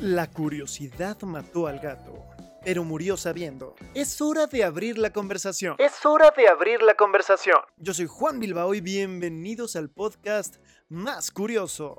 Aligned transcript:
La 0.00 0.30
curiosidad 0.30 1.20
mató 1.22 1.66
al 1.66 1.80
gato, 1.80 2.24
pero 2.64 2.84
murió 2.84 3.16
sabiendo. 3.16 3.74
Es 3.94 4.20
hora 4.20 4.46
de 4.46 4.62
abrir 4.62 4.96
la 4.96 5.12
conversación. 5.12 5.74
Es 5.80 6.06
hora 6.06 6.32
de 6.36 6.46
abrir 6.46 6.82
la 6.82 6.94
conversación. 6.94 7.58
Yo 7.78 7.92
soy 7.92 8.06
Juan 8.06 8.38
Bilbao 8.38 8.74
y 8.74 8.80
bienvenidos 8.80 9.74
al 9.74 9.90
podcast 9.90 10.58
más 10.88 11.32
curioso. 11.32 11.98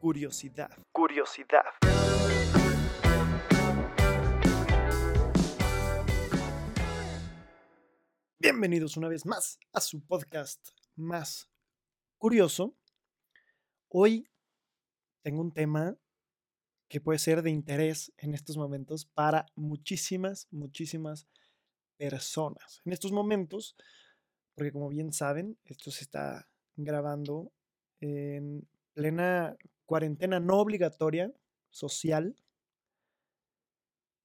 Curiosidad. 0.00 0.70
Curiosidad. 0.90 1.66
Bienvenidos 8.38 8.96
una 8.96 9.08
vez 9.08 9.26
más 9.26 9.58
a 9.74 9.82
su 9.82 10.02
podcast 10.02 10.70
más 10.94 11.50
curioso. 12.16 12.74
Hoy 13.88 14.30
tengo 15.22 15.42
un 15.42 15.52
tema 15.52 15.98
que 16.88 17.00
puede 17.00 17.18
ser 17.18 17.42
de 17.42 17.50
interés 17.50 18.12
en 18.18 18.34
estos 18.34 18.56
momentos 18.56 19.06
para 19.06 19.46
muchísimas, 19.54 20.48
muchísimas 20.50 21.26
personas. 21.96 22.80
En 22.84 22.92
estos 22.92 23.12
momentos, 23.12 23.76
porque 24.54 24.72
como 24.72 24.88
bien 24.88 25.12
saben, 25.12 25.58
esto 25.64 25.90
se 25.90 26.04
está 26.04 26.48
grabando 26.76 27.52
en 28.00 28.68
plena 28.92 29.56
cuarentena 29.84 30.40
no 30.40 30.58
obligatoria 30.58 31.32
social 31.70 32.36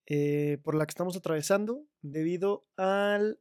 eh, 0.07 0.57
por 0.63 0.75
la 0.75 0.85
que 0.85 0.91
estamos 0.91 1.15
atravesando 1.15 1.85
debido 2.01 2.65
al 2.75 3.39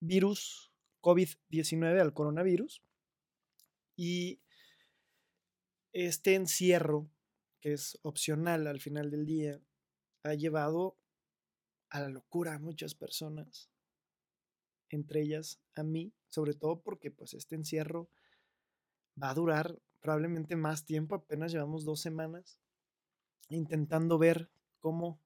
virus 0.00 0.72
COVID-19, 1.00 2.00
al 2.00 2.12
coronavirus. 2.12 2.82
Y 3.96 4.40
este 5.92 6.34
encierro 6.34 7.10
que 7.60 7.72
es 7.72 7.98
opcional 8.02 8.66
al 8.66 8.80
final 8.80 9.10
del 9.10 9.26
día, 9.26 9.60
ha 10.22 10.34
llevado 10.34 10.96
a 11.90 12.00
la 12.00 12.08
locura 12.08 12.54
a 12.54 12.58
muchas 12.58 12.94
personas, 12.94 13.70
entre 14.90 15.22
ellas 15.22 15.60
a 15.74 15.82
mí, 15.82 16.12
sobre 16.28 16.54
todo 16.54 16.80
porque 16.80 17.10
pues 17.10 17.34
este 17.34 17.54
encierro 17.54 18.10
va 19.20 19.30
a 19.30 19.34
durar 19.34 19.78
probablemente 20.00 20.56
más 20.56 20.84
tiempo, 20.84 21.14
apenas 21.14 21.52
llevamos 21.52 21.84
dos 21.84 22.00
semanas 22.00 22.60
intentando 23.48 24.18
ver 24.18 24.50
cómo 24.80 25.20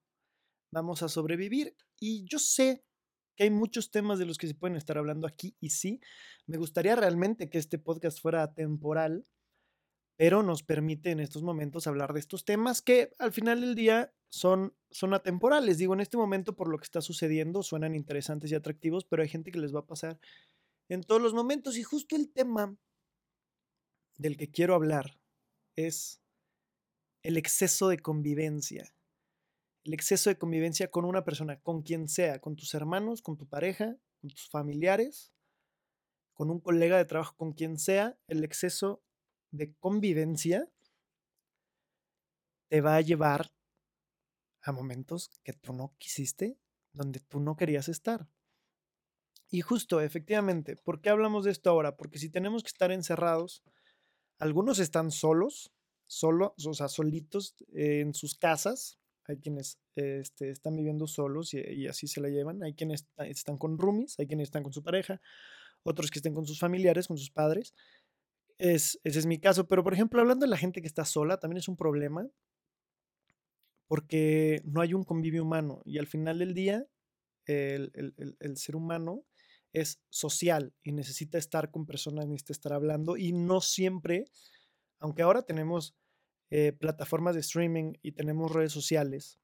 vamos 0.70 1.02
a 1.02 1.08
sobrevivir. 1.08 1.76
Y 1.98 2.24
yo 2.24 2.38
sé 2.38 2.84
que 3.36 3.44
hay 3.44 3.50
muchos 3.50 3.90
temas 3.90 4.18
de 4.18 4.26
los 4.26 4.38
que 4.38 4.46
se 4.46 4.54
pueden 4.54 4.76
estar 4.76 4.98
hablando 4.98 5.26
aquí 5.26 5.56
y 5.60 5.70
sí, 5.70 6.00
me 6.46 6.56
gustaría 6.56 6.96
realmente 6.96 7.48
que 7.48 7.58
este 7.58 7.78
podcast 7.78 8.20
fuera 8.20 8.52
temporal 8.54 9.26
pero 10.16 10.42
nos 10.42 10.62
permite 10.62 11.10
en 11.10 11.20
estos 11.20 11.42
momentos 11.42 11.86
hablar 11.86 12.12
de 12.12 12.20
estos 12.20 12.44
temas 12.44 12.82
que 12.82 13.10
al 13.18 13.32
final 13.32 13.60
del 13.60 13.74
día 13.74 14.12
son, 14.28 14.74
son 14.90 15.14
atemporales. 15.14 15.78
Digo, 15.78 15.94
en 15.94 16.00
este 16.00 16.16
momento 16.16 16.54
por 16.54 16.68
lo 16.68 16.78
que 16.78 16.84
está 16.84 17.00
sucediendo 17.00 17.62
suenan 17.62 17.94
interesantes 17.94 18.50
y 18.50 18.54
atractivos, 18.54 19.04
pero 19.04 19.22
hay 19.22 19.28
gente 19.28 19.50
que 19.50 19.58
les 19.58 19.74
va 19.74 19.80
a 19.80 19.86
pasar 19.86 20.18
en 20.88 21.02
todos 21.02 21.20
los 21.20 21.34
momentos. 21.34 21.76
Y 21.76 21.82
justo 21.82 22.16
el 22.16 22.30
tema 22.30 22.76
del 24.18 24.36
que 24.36 24.50
quiero 24.50 24.74
hablar 24.74 25.18
es 25.76 26.20
el 27.22 27.36
exceso 27.36 27.88
de 27.88 27.98
convivencia. 27.98 28.94
El 29.84 29.94
exceso 29.94 30.30
de 30.30 30.38
convivencia 30.38 30.90
con 30.90 31.04
una 31.04 31.24
persona, 31.24 31.60
con 31.60 31.82
quien 31.82 32.08
sea, 32.08 32.40
con 32.40 32.54
tus 32.56 32.74
hermanos, 32.74 33.22
con 33.22 33.36
tu 33.36 33.48
pareja, 33.48 33.96
con 34.20 34.30
tus 34.30 34.48
familiares, 34.48 35.32
con 36.34 36.50
un 36.50 36.60
colega 36.60 36.96
de 36.96 37.04
trabajo, 37.04 37.36
con 37.36 37.52
quien 37.52 37.78
sea, 37.78 38.16
el 38.28 38.44
exceso 38.44 39.02
de 39.52 39.74
convivencia 39.74 40.68
te 42.68 42.80
va 42.80 42.96
a 42.96 43.00
llevar 43.02 43.52
a 44.62 44.72
momentos 44.72 45.30
que 45.44 45.52
tú 45.52 45.72
no 45.72 45.94
quisiste, 45.98 46.58
donde 46.92 47.20
tú 47.20 47.38
no 47.38 47.56
querías 47.56 47.88
estar. 47.88 48.28
Y 49.50 49.60
justo, 49.60 50.00
efectivamente, 50.00 50.76
¿por 50.76 51.02
qué 51.02 51.10
hablamos 51.10 51.44
de 51.44 51.50
esto 51.50 51.68
ahora? 51.68 51.96
Porque 51.96 52.18
si 52.18 52.30
tenemos 52.30 52.62
que 52.62 52.68
estar 52.68 52.90
encerrados, 52.90 53.62
algunos 54.38 54.78
están 54.78 55.10
solos, 55.10 55.70
solos, 56.06 56.52
o 56.66 56.72
sea, 56.72 56.88
solitos 56.88 57.54
en 57.74 58.14
sus 58.14 58.34
casas. 58.34 58.98
Hay 59.24 59.38
quienes 59.38 59.78
este, 59.94 60.50
están 60.50 60.74
viviendo 60.76 61.06
solos 61.06 61.52
y, 61.52 61.86
así 61.86 62.06
se 62.06 62.22
la 62.22 62.30
llevan. 62.30 62.62
Hay 62.62 62.72
quienes 62.72 63.06
están 63.18 63.58
con 63.58 63.78
roomies, 63.78 64.18
hay 64.18 64.26
quienes 64.26 64.48
están 64.48 64.62
con 64.62 64.72
su 64.72 64.82
pareja, 64.82 65.20
otros 65.82 66.10
que 66.10 66.20
estén 66.20 66.34
con 66.34 66.46
sus 66.46 66.58
familiares, 66.58 67.08
con 67.08 67.18
sus 67.18 67.30
padres 67.30 67.74
ese 68.62 68.98
es 69.02 69.26
mi 69.26 69.38
caso. 69.38 69.66
Pero, 69.66 69.82
por 69.82 69.92
ejemplo, 69.92 70.20
hablando 70.20 70.46
de 70.46 70.50
la 70.50 70.56
gente 70.56 70.80
que 70.80 70.86
está 70.86 71.04
sola, 71.04 71.38
también 71.38 71.58
es 71.58 71.68
un 71.68 71.76
problema 71.76 72.28
porque 73.88 74.62
no 74.64 74.80
hay 74.80 74.94
un 74.94 75.04
convivio 75.04 75.42
humano 75.42 75.82
y 75.84 75.98
al 75.98 76.06
final 76.06 76.38
del 76.38 76.54
día 76.54 76.86
el, 77.44 77.92
ser 78.56 78.74
humano 78.74 79.26
es 79.74 80.00
social 80.08 80.72
y 80.82 80.92
necesita 80.92 81.36
estar 81.36 81.70
con 81.70 81.84
personas, 81.84 82.26
necesita 82.26 82.54
estar 82.54 82.72
hablando 82.72 83.18
y 83.18 83.32
no 83.32 83.60
siempre, 83.60 84.24
aunque 84.98 85.20
ahora 85.20 85.42
tenemos 85.42 85.94
eh, 86.50 86.72
plataformas 86.72 87.34
de 87.34 87.40
streaming 87.40 87.92
y 88.00 88.12
tenemos 88.12 88.50
redes 88.50 88.72
sociales 88.72 89.38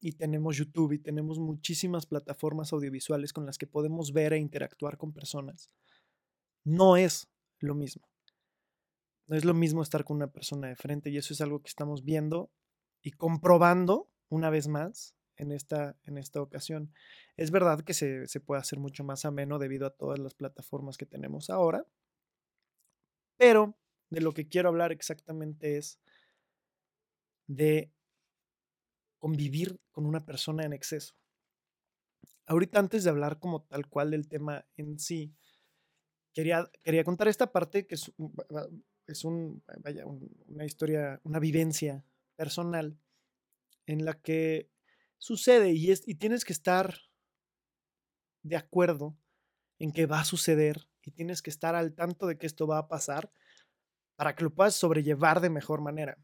y 0.00 0.12
tenemos 0.12 0.56
YouTube 0.56 0.92
y 0.92 0.98
tenemos 1.00 1.40
muchísimas 1.40 2.06
plataformas 2.06 2.72
audiovisuales 2.72 3.32
con 3.32 3.44
las 3.44 3.58
que 3.58 3.66
podemos 3.66 4.12
ver 4.12 4.34
e 4.34 4.38
interactuar 4.38 4.98
con 4.98 5.12
personas, 5.12 5.68
no 6.62 6.96
es 6.96 7.28
lo 7.58 7.74
mismo. 7.74 8.08
No 9.28 9.36
es 9.36 9.44
lo 9.44 9.54
mismo 9.54 9.82
estar 9.82 10.04
con 10.04 10.16
una 10.16 10.32
persona 10.32 10.68
de 10.68 10.76
frente 10.76 11.10
y 11.10 11.18
eso 11.18 11.34
es 11.34 11.40
algo 11.40 11.60
que 11.60 11.68
estamos 11.68 12.04
viendo 12.04 12.50
y 13.02 13.12
comprobando 13.12 14.10
una 14.30 14.50
vez 14.50 14.68
más 14.68 15.14
en 15.36 15.52
esta, 15.52 15.96
en 16.04 16.18
esta 16.18 16.42
ocasión. 16.42 16.92
Es 17.36 17.50
verdad 17.50 17.82
que 17.82 17.94
se, 17.94 18.26
se 18.26 18.40
puede 18.40 18.60
hacer 18.60 18.78
mucho 18.78 19.04
más 19.04 19.24
ameno 19.24 19.58
debido 19.58 19.86
a 19.86 19.90
todas 19.90 20.18
las 20.18 20.34
plataformas 20.34 20.96
que 20.96 21.06
tenemos 21.06 21.50
ahora, 21.50 21.86
pero 23.36 23.76
de 24.10 24.20
lo 24.20 24.32
que 24.32 24.48
quiero 24.48 24.70
hablar 24.70 24.92
exactamente 24.92 25.76
es 25.76 26.00
de 27.46 27.92
convivir 29.18 29.78
con 29.90 30.06
una 30.06 30.24
persona 30.24 30.64
en 30.64 30.72
exceso. 30.72 31.14
Ahorita 32.46 32.78
antes 32.78 33.04
de 33.04 33.10
hablar 33.10 33.38
como 33.38 33.62
tal 33.62 33.88
cual 33.88 34.10
del 34.10 34.26
tema 34.26 34.66
en 34.76 34.98
sí, 34.98 35.34
quería, 36.32 36.70
quería 36.82 37.04
contar 37.04 37.28
esta 37.28 37.52
parte 37.52 37.86
que 37.86 37.96
es, 37.96 38.12
es 39.08 39.24
un, 39.24 39.62
vaya, 39.78 40.04
una 40.06 40.64
historia, 40.64 41.20
una 41.24 41.38
vivencia 41.38 42.04
personal 42.36 42.96
en 43.86 44.04
la 44.04 44.14
que 44.14 44.70
sucede 45.18 45.72
y, 45.72 45.90
es, 45.90 46.06
y 46.06 46.14
tienes 46.14 46.44
que 46.44 46.52
estar 46.52 46.94
de 48.42 48.56
acuerdo 48.56 49.16
en 49.78 49.92
que 49.92 50.06
va 50.06 50.20
a 50.20 50.24
suceder 50.24 50.88
y 51.02 51.10
tienes 51.10 51.42
que 51.42 51.50
estar 51.50 51.74
al 51.74 51.94
tanto 51.94 52.26
de 52.26 52.36
que 52.36 52.46
esto 52.46 52.66
va 52.66 52.78
a 52.78 52.88
pasar 52.88 53.30
para 54.16 54.34
que 54.34 54.44
lo 54.44 54.54
puedas 54.54 54.74
sobrellevar 54.74 55.40
de 55.40 55.50
mejor 55.50 55.80
manera. 55.80 56.18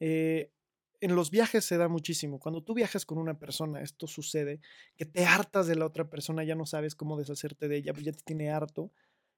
Eh, 0.00 0.52
en 1.00 1.14
los 1.14 1.30
viajes 1.30 1.64
se 1.64 1.78
da 1.78 1.88
muchísimo. 1.88 2.38
Cuando 2.38 2.62
tú 2.62 2.74
viajas 2.74 3.06
con 3.06 3.18
una 3.18 3.38
persona, 3.38 3.80
esto 3.80 4.06
sucede, 4.06 4.60
que 4.96 5.06
te 5.06 5.24
hartas 5.24 5.66
de 5.66 5.76
la 5.76 5.86
otra 5.86 6.08
persona, 6.10 6.44
ya 6.44 6.54
no 6.54 6.66
sabes 6.66 6.94
cómo 6.94 7.18
deshacerte 7.18 7.68
de 7.68 7.76
ella, 7.76 7.92
pues 7.92 8.04
ya 8.04 8.12
te 8.12 8.22
tiene 8.22 8.50
harto. 8.50 8.92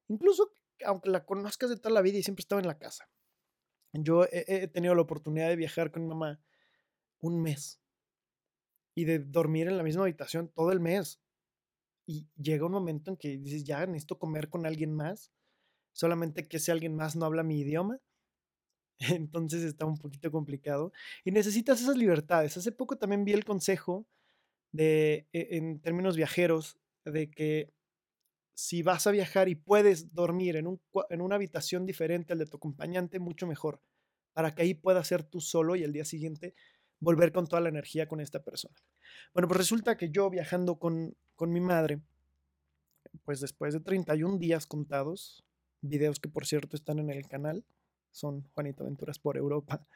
Incluso 0.09 0.53
aunque 0.85 1.11
la 1.11 1.25
conozcas 1.25 1.71
de 1.71 1.77
toda 1.77 1.95
la 1.95 2.03
vida 2.03 2.19
y 2.19 2.23
siempre 2.23 2.43
estaba 2.43 2.61
en 2.61 2.67
la 2.67 2.79
casa. 2.79 3.09
Yo 3.93 4.25
he, 4.31 4.69
tenido 4.69 4.95
la 4.95 5.03
oportunidad 5.03 5.49
de 5.49 5.57
viajar 5.57 5.91
con 5.91 6.07
mamá 6.07 6.41
un 7.21 7.43
mes 7.43 7.81
y 8.95 9.05
de 9.05 9.19
dormir 9.19 9.69
en 9.69 9.77
la 9.77 9.83
misma 9.83 10.03
habitación 10.03 10.49
todo 10.49 10.73
el 10.73 10.81
mes. 10.81 11.21
Y 12.07 12.27
llega 12.37 12.67
un 12.67 12.73
momento 12.73 13.11
en 13.11 13.17
que 13.17 13.37
dices, 13.37 13.65
ya 13.65 13.85
necesito 13.87 14.19
comer 14.19 14.49
con 14.49 14.67
alguien 14.67 14.93
más, 14.93 15.31
solamente 15.93 16.49
que 16.49 16.57
ese 16.57 16.73
alguien 16.73 16.97
más 16.97 17.17
no 17.17 17.27
habla 17.27 17.43
mi 17.43 17.61
idioma. 17.61 18.01
Entonces 18.99 19.63
está 19.63 19.85
un 19.85 19.99
poquito 19.99 20.31
complicado. 20.31 20.93
Y 21.25 21.31
necesitas 21.31 21.81
esas 21.81 21.97
libertades. 21.97 22.57
Hace 22.57 22.73
poco 22.73 22.97
también 22.97 23.25
vi 23.25 23.33
el 23.33 23.45
consejo 23.45 24.07
de, 24.73 25.29
e, 25.33 25.57
en 25.59 25.81
términos 25.81 26.17
viajeros, 26.17 26.79
de 27.05 27.31
que 27.31 27.73
si 28.55 28.83
vas 28.83 29.07
a 29.07 29.11
viajar 29.11 29.49
y 29.49 29.55
puedes 29.55 30.15
dormir 30.15 30.57
en, 30.57 30.67
un, 30.67 30.81
en 31.11 31.21
una 31.21 31.37
habitación 31.37 31.87
diferente 31.87 32.33
al 32.33 32.39
de 32.39 32.47
tu 32.47 32.57
acompañante, 32.57 33.19
mucho 33.19 33.47
mejor, 33.47 33.81
para 34.33 34.55
que 34.55 34.63
ahí 34.63 34.75
puedas 34.75 35.07
ser 35.07 35.25
tú 35.25 35.41
solo 35.41 35.77
y 35.77 35.85
al 35.85 35.93
día 35.93 36.05
siguiente 36.05 36.55
volver 37.01 37.33
con 37.33 37.47
toda 37.47 37.61
la 37.61 37.69
energía 37.69 38.07
con 38.07 38.21
esta 38.21 38.43
persona. 38.43 38.77
Bueno, 39.35 39.49
pues 39.49 39.59
resulta 39.59 39.97
que 39.97 40.11
yo 40.11 40.31
viajando 40.31 40.77
con, 40.79 41.17
con 41.35 41.53
mi 41.53 41.61
madre, 41.61 42.01
pues 43.25 43.41
después 43.41 43.75
de 43.75 43.81
31 43.81 44.39
días 44.39 44.67
contados, 44.67 45.45
videos 45.81 46.21
que 46.21 46.29
por 46.29 46.47
cierto 46.47 46.77
están 46.77 46.99
en 46.99 47.11
el 47.11 47.27
canal, 47.27 47.65
son 48.11 48.43
Juanito 48.55 48.85
Aventuras 48.85 49.19
por 49.19 49.37
Europa, 49.37 49.87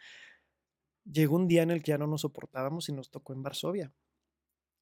llegó 1.05 1.37
un 1.37 1.47
día 1.47 1.63
en 1.63 1.71
el 1.71 1.83
que 1.83 1.91
ya 1.91 1.99
no 1.99 2.07
nos 2.07 2.23
soportábamos 2.23 2.89
y 2.89 2.93
nos 2.93 3.11
tocó 3.11 3.33
en 3.33 3.43
Varsovia 3.43 3.93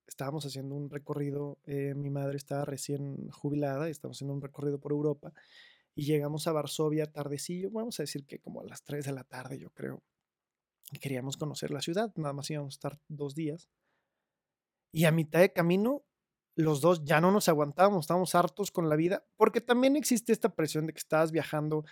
estábamos 0.06 0.44
haciendo 0.46 0.74
un 0.74 0.90
recorrido, 0.90 1.58
eh, 1.66 1.94
mi 1.94 2.10
madre 2.10 2.36
estaba 2.36 2.64
recién 2.64 3.28
jubilada, 3.30 3.88
y 3.88 3.92
estábamos 3.92 4.18
haciendo 4.18 4.34
un 4.34 4.42
recorrido 4.42 4.78
por 4.78 4.92
Europa 4.92 5.32
y 5.94 6.04
llegamos 6.04 6.46
a 6.46 6.52
Varsovia 6.52 7.10
tardecillo, 7.10 7.70
vamos 7.70 8.00
a 8.00 8.02
decir 8.02 8.26
que 8.26 8.40
como 8.40 8.60
a 8.60 8.64
las 8.64 8.82
3 8.82 9.04
de 9.04 9.12
la 9.12 9.24
tarde, 9.24 9.58
yo 9.58 9.70
creo. 9.70 10.02
queríamos 11.00 11.36
conocer 11.36 11.70
la 11.70 11.80
ciudad, 11.80 12.12
nada 12.16 12.32
más 12.34 12.50
íbamos 12.50 12.74
a 12.74 12.76
estar 12.76 13.00
dos 13.08 13.34
días. 13.34 13.68
Y 14.92 15.06
a 15.06 15.12
mitad 15.12 15.40
de 15.40 15.52
camino, 15.52 16.04
los 16.56 16.80
dos 16.80 17.04
ya 17.04 17.20
no 17.20 17.32
nos 17.32 17.48
aguantábamos, 17.48 18.04
estábamos 18.04 18.34
hartos 18.34 18.70
con 18.70 18.88
la 18.88 18.96
vida, 18.96 19.26
porque 19.36 19.60
también 19.60 19.96
existe 19.96 20.32
esta 20.32 20.54
presión 20.54 20.86
de 20.86 20.92
que 20.92 20.98
estás 20.98 21.32
viajando 21.32 21.84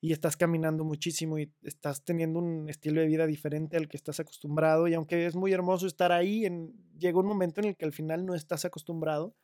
y 0.00 0.12
estás 0.12 0.36
caminando 0.36 0.84
muchísimo 0.84 1.38
y 1.38 1.52
estás 1.62 2.04
teniendo 2.04 2.38
un 2.38 2.68
estilo 2.68 3.00
de 3.00 3.06
vida 3.06 3.26
diferente 3.26 3.76
al 3.76 3.88
que 3.88 3.96
estás 3.96 4.18
acostumbrado 4.18 4.88
y 4.88 4.94
aunque 4.94 5.26
es 5.26 5.36
muy 5.36 5.52
hermoso 5.52 5.86
estar 5.86 6.10
ahí, 6.10 6.46
en, 6.46 6.72
llega 6.98 7.18
un 7.18 7.26
momento 7.26 7.60
en 7.60 7.68
el 7.68 7.76
que 7.76 7.84
al 7.84 7.92
final 7.92 8.24
no 8.24 8.34
estás 8.34 8.64
acostumbrado 8.64 9.36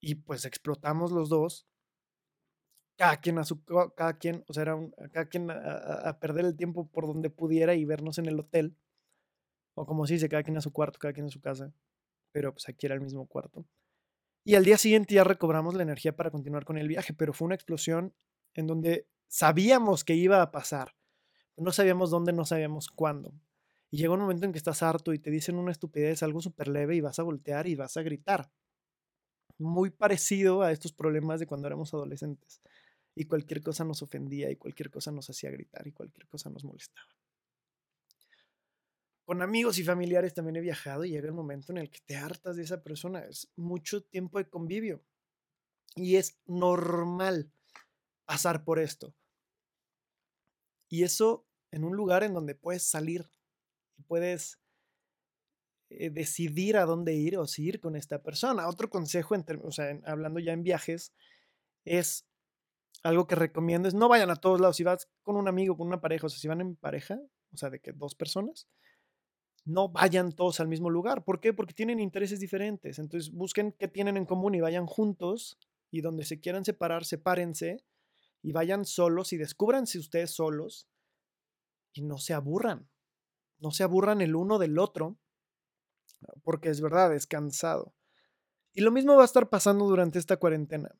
y 0.00 0.16
pues 0.16 0.44
explotamos 0.44 1.12
los 1.12 1.28
dos 1.28 1.68
cada 2.96 3.16
quien 3.16 3.38
a 3.38 3.44
su, 3.44 3.64
cada 3.96 4.18
quien, 4.18 4.44
o 4.46 4.52
sea, 4.52 4.62
era 4.62 4.74
un, 4.76 4.92
cada 5.12 5.26
quien 5.26 5.50
a, 5.50 6.18
perder 6.20 6.44
el 6.44 6.56
tiempo 6.56 6.88
por 6.88 7.06
donde 7.06 7.30
pudiera 7.30 7.74
y 7.74 7.84
vernos 7.84 8.18
en 8.18 8.26
el 8.26 8.38
hotel. 8.38 8.76
O 9.74 9.86
como 9.86 10.06
se 10.06 10.14
dice, 10.14 10.28
cada 10.28 10.42
quien 10.42 10.56
a 10.56 10.60
su 10.60 10.72
cuarto, 10.72 10.98
cada 10.98 11.12
quien 11.12 11.26
a 11.26 11.30
su 11.30 11.40
casa. 11.40 11.72
Pero 12.32 12.52
pues 12.52 12.68
aquí 12.68 12.86
era 12.86 12.94
el 12.94 13.00
mismo 13.00 13.26
cuarto. 13.26 13.66
Y 14.44 14.54
al 14.54 14.64
día 14.64 14.76
siguiente 14.76 15.14
ya 15.14 15.24
recobramos 15.24 15.74
la 15.74 15.82
energía 15.82 16.14
para 16.14 16.30
continuar 16.30 16.64
con 16.64 16.78
el 16.78 16.88
viaje, 16.88 17.14
pero 17.14 17.32
fue 17.32 17.46
una 17.46 17.54
explosión 17.54 18.14
en 18.54 18.66
donde 18.66 19.08
sabíamos 19.32 20.04
que 20.04 20.14
iba 20.14 20.42
a 20.42 20.50
pasar. 20.50 20.94
No 21.56 21.72
sabíamos 21.72 22.10
dónde, 22.10 22.34
no 22.34 22.44
sabíamos 22.44 22.88
cuándo. 22.88 23.32
Y 23.90 23.96
llega 23.96 24.12
un 24.12 24.20
momento 24.20 24.44
en 24.44 24.52
que 24.52 24.58
estás 24.58 24.82
harto 24.82 25.14
y 25.14 25.18
te 25.18 25.30
dicen 25.30 25.56
una 25.56 25.72
estupidez, 25.72 26.22
algo 26.22 26.42
súper 26.42 26.68
leve, 26.68 26.96
y 26.96 27.00
vas 27.00 27.18
a 27.18 27.22
voltear 27.22 27.66
y 27.66 27.74
vas 27.74 27.96
a 27.96 28.02
gritar. 28.02 28.50
Muy 29.56 29.88
parecido 29.88 30.60
a 30.60 30.70
estos 30.70 30.92
problemas 30.92 31.40
de 31.40 31.46
cuando 31.46 31.66
éramos 31.66 31.94
adolescentes 31.94 32.60
y 33.14 33.24
cualquier 33.24 33.62
cosa 33.62 33.84
nos 33.84 34.02
ofendía 34.02 34.50
y 34.50 34.56
cualquier 34.56 34.90
cosa 34.90 35.12
nos 35.12 35.30
hacía 35.30 35.50
gritar 35.50 35.86
y 35.86 35.92
cualquier 35.92 36.26
cosa 36.26 36.50
nos 36.50 36.64
molestaba. 36.64 37.08
Con 39.24 39.40
amigos 39.40 39.78
y 39.78 39.84
familiares 39.84 40.34
también 40.34 40.56
he 40.56 40.60
viajado 40.60 41.06
y 41.06 41.10
llega 41.10 41.28
el 41.28 41.34
momento 41.34 41.72
en 41.72 41.78
el 41.78 41.90
que 41.90 42.00
te 42.04 42.16
hartas 42.16 42.56
de 42.56 42.64
esa 42.64 42.82
persona. 42.82 43.20
Es 43.20 43.50
mucho 43.56 44.02
tiempo 44.02 44.36
de 44.38 44.50
convivio 44.50 45.02
y 45.94 46.16
es 46.16 46.38
normal 46.44 47.50
pasar 48.26 48.64
por 48.64 48.78
esto. 48.78 49.14
Y 50.92 51.04
eso 51.04 51.46
en 51.70 51.84
un 51.84 51.96
lugar 51.96 52.22
en 52.22 52.34
donde 52.34 52.54
puedes 52.54 52.82
salir 52.82 53.30
y 53.96 54.02
puedes 54.02 54.60
eh, 55.88 56.10
decidir 56.10 56.76
a 56.76 56.84
dónde 56.84 57.14
ir 57.14 57.38
o 57.38 57.46
si 57.46 57.64
ir 57.64 57.80
con 57.80 57.96
esta 57.96 58.22
persona. 58.22 58.68
Otro 58.68 58.90
consejo, 58.90 59.34
sea, 59.70 59.98
hablando 60.04 60.38
ya 60.38 60.52
en 60.52 60.62
viajes, 60.62 61.14
es 61.86 62.26
algo 63.02 63.26
que 63.26 63.36
recomiendo 63.36 63.88
es 63.88 63.94
no 63.94 64.06
vayan 64.06 64.28
a 64.28 64.36
todos 64.36 64.60
lados. 64.60 64.76
Si 64.76 64.84
vas 64.84 65.08
con 65.22 65.36
un 65.36 65.48
amigo, 65.48 65.78
con 65.78 65.86
una 65.86 66.02
pareja, 66.02 66.26
o 66.26 66.28
sea, 66.28 66.38
si 66.38 66.46
van 66.46 66.60
en 66.60 66.76
pareja, 66.76 67.18
o 67.54 67.56
sea, 67.56 67.70
de 67.70 67.80
que 67.80 67.92
dos 67.92 68.14
personas, 68.14 68.68
no 69.64 69.88
vayan 69.88 70.32
todos 70.32 70.60
al 70.60 70.68
mismo 70.68 70.90
lugar. 70.90 71.24
¿Por 71.24 71.40
qué? 71.40 71.54
Porque 71.54 71.72
tienen 71.72 72.00
intereses 72.00 72.38
diferentes. 72.38 72.98
Entonces 72.98 73.32
busquen 73.32 73.72
qué 73.78 73.88
tienen 73.88 74.18
en 74.18 74.26
común 74.26 74.54
y 74.54 74.60
vayan 74.60 74.84
juntos 74.84 75.56
y 75.90 76.02
donde 76.02 76.26
se 76.26 76.38
quieran 76.38 76.66
separar, 76.66 77.06
sepárense 77.06 77.82
y 78.42 78.52
vayan 78.52 78.84
solos 78.84 79.32
y 79.32 79.36
descúbranse 79.36 79.98
ustedes 79.98 80.32
solos 80.32 80.88
y 81.92 82.02
no 82.02 82.18
se 82.18 82.34
aburran. 82.34 82.88
No 83.58 83.70
se 83.70 83.84
aburran 83.84 84.20
el 84.20 84.34
uno 84.34 84.58
del 84.58 84.78
otro 84.78 85.18
porque 86.42 86.68
es 86.68 86.80
verdad, 86.80 87.14
es 87.14 87.26
cansado. 87.26 87.94
Y 88.72 88.80
lo 88.80 88.90
mismo 88.90 89.16
va 89.16 89.22
a 89.22 89.26
estar 89.26 89.48
pasando 89.48 89.86
durante 89.86 90.18
esta 90.18 90.36
cuarentena 90.36 90.96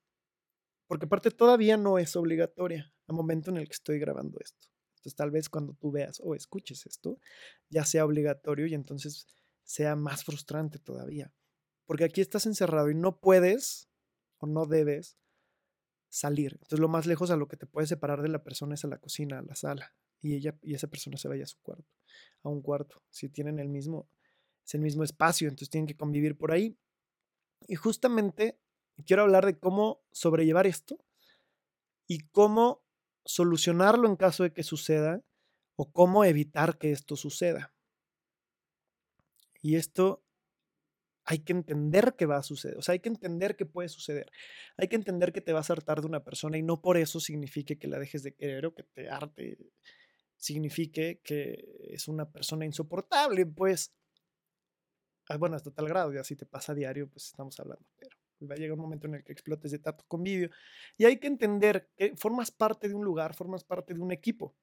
porque 0.92 1.06
aparte 1.06 1.30
todavía 1.30 1.78
no 1.78 1.96
es 1.96 2.16
obligatoria 2.16 2.92
al 3.06 3.16
momento 3.16 3.50
en 3.50 3.56
el 3.56 3.66
que 3.66 3.72
estoy 3.72 3.98
grabando 3.98 4.38
esto. 4.40 4.68
Entonces 4.90 5.14
tal 5.16 5.30
vez 5.30 5.48
cuando 5.48 5.72
tú 5.72 5.90
veas 5.90 6.20
o 6.22 6.34
escuches 6.34 6.84
esto, 6.84 7.18
ya 7.70 7.86
sea 7.86 8.04
obligatorio 8.04 8.66
y 8.66 8.74
entonces 8.74 9.26
sea 9.64 9.96
más 9.96 10.22
frustrante 10.22 10.78
todavía. 10.78 11.32
Porque 11.86 12.04
aquí 12.04 12.20
estás 12.20 12.44
encerrado 12.44 12.90
y 12.90 12.94
no 12.94 13.20
puedes 13.20 13.88
o 14.36 14.46
no 14.46 14.66
debes 14.66 15.16
salir. 16.12 16.52
Entonces 16.52 16.78
lo 16.78 16.88
más 16.88 17.06
lejos 17.06 17.30
a 17.30 17.36
lo 17.36 17.48
que 17.48 17.56
te 17.56 17.66
puede 17.66 17.86
separar 17.86 18.20
de 18.20 18.28
la 18.28 18.44
persona 18.44 18.74
es 18.74 18.84
a 18.84 18.88
la 18.88 18.98
cocina, 18.98 19.38
a 19.38 19.42
la 19.42 19.56
sala. 19.56 19.94
Y 20.20 20.34
ella 20.34 20.54
y 20.62 20.74
esa 20.74 20.86
persona 20.86 21.16
se 21.16 21.26
vaya 21.26 21.44
a 21.44 21.46
su 21.46 21.58
cuarto, 21.62 21.90
a 22.42 22.50
un 22.50 22.60
cuarto. 22.60 23.02
Si 23.08 23.30
tienen 23.30 23.58
el 23.58 23.70
mismo, 23.70 24.06
es 24.62 24.74
el 24.74 24.82
mismo 24.82 25.04
espacio, 25.04 25.48
entonces 25.48 25.70
tienen 25.70 25.86
que 25.86 25.96
convivir 25.96 26.36
por 26.36 26.52
ahí. 26.52 26.76
Y 27.66 27.76
justamente 27.76 28.58
quiero 29.06 29.22
hablar 29.22 29.46
de 29.46 29.58
cómo 29.58 30.02
sobrellevar 30.12 30.66
esto 30.66 30.98
y 32.06 32.18
cómo 32.28 32.82
solucionarlo 33.24 34.06
en 34.06 34.16
caso 34.16 34.42
de 34.42 34.52
que 34.52 34.64
suceda 34.64 35.22
o 35.76 35.90
cómo 35.90 36.26
evitar 36.26 36.76
que 36.76 36.92
esto 36.92 37.16
suceda. 37.16 37.72
Y 39.62 39.76
esto 39.76 40.22
hay 41.24 41.40
que 41.40 41.52
entender 41.52 42.14
que 42.16 42.26
va 42.26 42.38
a 42.38 42.42
suceder, 42.42 42.76
o 42.78 42.82
sea, 42.82 42.94
hay 42.94 43.00
que 43.00 43.08
entender 43.08 43.56
que 43.56 43.66
puede 43.66 43.88
suceder. 43.88 44.30
Hay 44.76 44.88
que 44.88 44.96
entender 44.96 45.32
que 45.32 45.40
te 45.40 45.52
vas 45.52 45.70
a 45.70 45.74
hartar 45.74 46.00
de 46.00 46.06
una 46.08 46.24
persona 46.24 46.58
y 46.58 46.62
no 46.62 46.80
por 46.82 46.96
eso 46.96 47.20
signifique 47.20 47.78
que 47.78 47.88
la 47.88 47.98
dejes 47.98 48.22
de 48.22 48.34
querer 48.34 48.66
o 48.66 48.74
que 48.74 48.82
te 48.84 49.08
arte, 49.08 49.58
signifique 50.36 51.20
que 51.24 51.64
es 51.90 52.08
una 52.08 52.30
persona 52.30 52.64
insoportable, 52.66 53.46
pues, 53.46 53.92
ah, 55.28 55.36
bueno, 55.36 55.56
hasta 55.56 55.70
tal 55.70 55.88
grado, 55.88 56.12
ya 56.12 56.24
si 56.24 56.36
te 56.36 56.46
pasa 56.46 56.72
a 56.72 56.74
diario, 56.74 57.08
pues 57.08 57.26
estamos 57.26 57.58
hablando, 57.60 57.84
pero 57.98 58.16
va 58.50 58.54
a 58.54 58.58
llegar 58.58 58.74
un 58.74 58.80
momento 58.82 59.06
en 59.06 59.14
el 59.14 59.24
que 59.24 59.32
explotes 59.32 59.70
de 59.70 59.78
tanto 59.78 60.04
convivio. 60.08 60.50
Y 60.96 61.04
hay 61.04 61.18
que 61.18 61.28
entender 61.28 61.88
que 61.96 62.16
formas 62.16 62.50
parte 62.50 62.88
de 62.88 62.94
un 62.94 63.04
lugar, 63.04 63.34
formas 63.34 63.64
parte 63.64 63.94
de 63.94 64.00
un 64.00 64.12
equipo. 64.12 64.54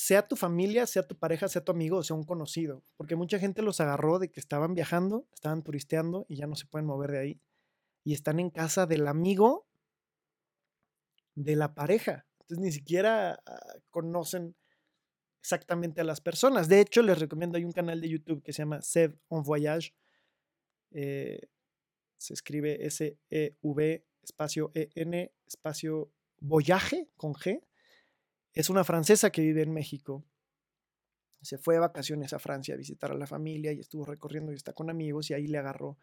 Sea 0.00 0.26
tu 0.26 0.34
familia, 0.34 0.86
sea 0.86 1.06
tu 1.06 1.14
pareja, 1.14 1.46
sea 1.46 1.62
tu 1.62 1.72
amigo, 1.72 2.02
sea 2.02 2.16
un 2.16 2.24
conocido. 2.24 2.82
Porque 2.96 3.16
mucha 3.16 3.38
gente 3.38 3.60
los 3.60 3.80
agarró 3.80 4.18
de 4.18 4.30
que 4.30 4.40
estaban 4.40 4.72
viajando, 4.72 5.28
estaban 5.34 5.62
turisteando 5.62 6.24
y 6.26 6.36
ya 6.36 6.46
no 6.46 6.56
se 6.56 6.64
pueden 6.64 6.86
mover 6.86 7.10
de 7.10 7.18
ahí. 7.18 7.40
Y 8.02 8.14
están 8.14 8.40
en 8.40 8.48
casa 8.48 8.86
del 8.86 9.06
amigo 9.06 9.68
de 11.34 11.54
la 11.54 11.74
pareja. 11.74 12.26
Entonces 12.40 12.64
ni 12.64 12.72
siquiera 12.72 13.42
ah, 13.44 13.60
conocen 13.90 14.56
exactamente 15.42 16.00
a 16.00 16.04
las 16.04 16.22
personas. 16.22 16.66
De 16.70 16.80
hecho, 16.80 17.02
les 17.02 17.18
recomiendo, 17.18 17.58
hay 17.58 17.66
un 17.66 17.72
canal 17.72 18.00
de 18.00 18.08
YouTube 18.08 18.42
que 18.42 18.54
se 18.54 18.62
llama 18.62 18.80
Save 18.80 19.18
on 19.28 19.42
Voyage, 19.42 19.94
eh, 20.92 21.46
se 22.16 22.32
escribe 22.32 22.86
S-E-V 22.86 24.06
espacio 24.22 24.70
E-N 24.74 25.30
espacio 25.46 26.10
Voyage 26.40 27.10
con 27.18 27.34
G. 27.34 27.62
Es 28.52 28.70
una 28.70 28.84
francesa 28.84 29.30
que 29.30 29.42
vive 29.42 29.62
en 29.62 29.72
México. 29.72 30.24
Se 31.42 31.56
fue 31.56 31.74
de 31.74 31.80
vacaciones 31.80 32.32
a 32.32 32.38
Francia 32.38 32.74
a 32.74 32.76
visitar 32.76 33.10
a 33.12 33.14
la 33.14 33.26
familia 33.26 33.72
y 33.72 33.80
estuvo 33.80 34.04
recorriendo 34.04 34.52
y 34.52 34.56
está 34.56 34.72
con 34.72 34.90
amigos 34.90 35.30
y 35.30 35.34
ahí 35.34 35.46
le 35.46 35.58
agarró 35.58 35.98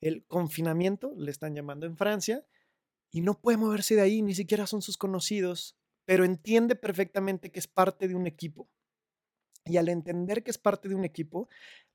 el 0.00 0.24
confinamiento, 0.24 1.12
le 1.16 1.30
están 1.30 1.54
llamando 1.54 1.86
en 1.86 1.96
Francia, 1.96 2.46
y 3.10 3.20
no 3.20 3.40
puede 3.40 3.58
moverse 3.58 3.96
de 3.96 4.00
ahí, 4.00 4.22
ni 4.22 4.34
siquiera 4.34 4.66
son 4.66 4.82
sus 4.82 4.96
conocidos, 4.96 5.76
pero 6.06 6.24
entiende 6.24 6.76
perfectamente 6.76 7.50
que 7.50 7.58
es 7.58 7.66
parte 7.66 8.08
de 8.08 8.14
un 8.14 8.26
equipo. 8.26 8.70
Y 9.66 9.76
al 9.76 9.88
entender 9.88 10.42
que 10.42 10.50
es 10.50 10.58
parte 10.58 10.88
de 10.88 10.94
un 10.94 11.04
equipo, 11.04 11.48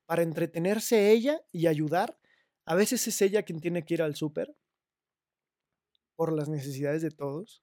para 0.04 0.22
entretenerse 0.22 1.10
ella 1.10 1.42
y 1.50 1.66
ayudar, 1.66 2.18
a 2.64 2.74
veces 2.74 3.06
es 3.08 3.20
ella 3.22 3.42
quien 3.42 3.60
tiene 3.60 3.84
que 3.84 3.94
ir 3.94 4.02
al 4.02 4.14
súper 4.14 4.54
por 6.14 6.32
las 6.32 6.48
necesidades 6.48 7.02
de 7.02 7.10
todos. 7.10 7.62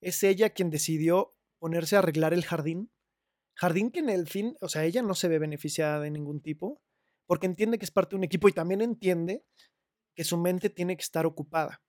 Es 0.00 0.22
ella 0.22 0.50
quien 0.50 0.70
decidió 0.70 1.37
ponerse 1.58 1.96
a 1.96 2.00
arreglar 2.00 2.34
el 2.34 2.44
jardín. 2.44 2.90
Jardín 3.54 3.90
que 3.90 4.00
en 4.00 4.08
el 4.08 4.28
fin, 4.28 4.56
o 4.60 4.68
sea, 4.68 4.84
ella 4.84 5.02
no 5.02 5.14
se 5.14 5.28
ve 5.28 5.38
beneficiada 5.38 6.00
de 6.00 6.10
ningún 6.10 6.40
tipo, 6.40 6.80
porque 7.26 7.46
entiende 7.46 7.78
que 7.78 7.84
es 7.84 7.90
parte 7.90 8.10
de 8.10 8.18
un 8.18 8.24
equipo 8.24 8.48
y 8.48 8.52
también 8.52 8.80
entiende 8.80 9.44
que 10.16 10.24
su 10.24 10.38
mente 10.38 10.70
tiene 10.70 10.96
que 10.96 11.02
estar 11.02 11.26
ocupada. 11.26 11.82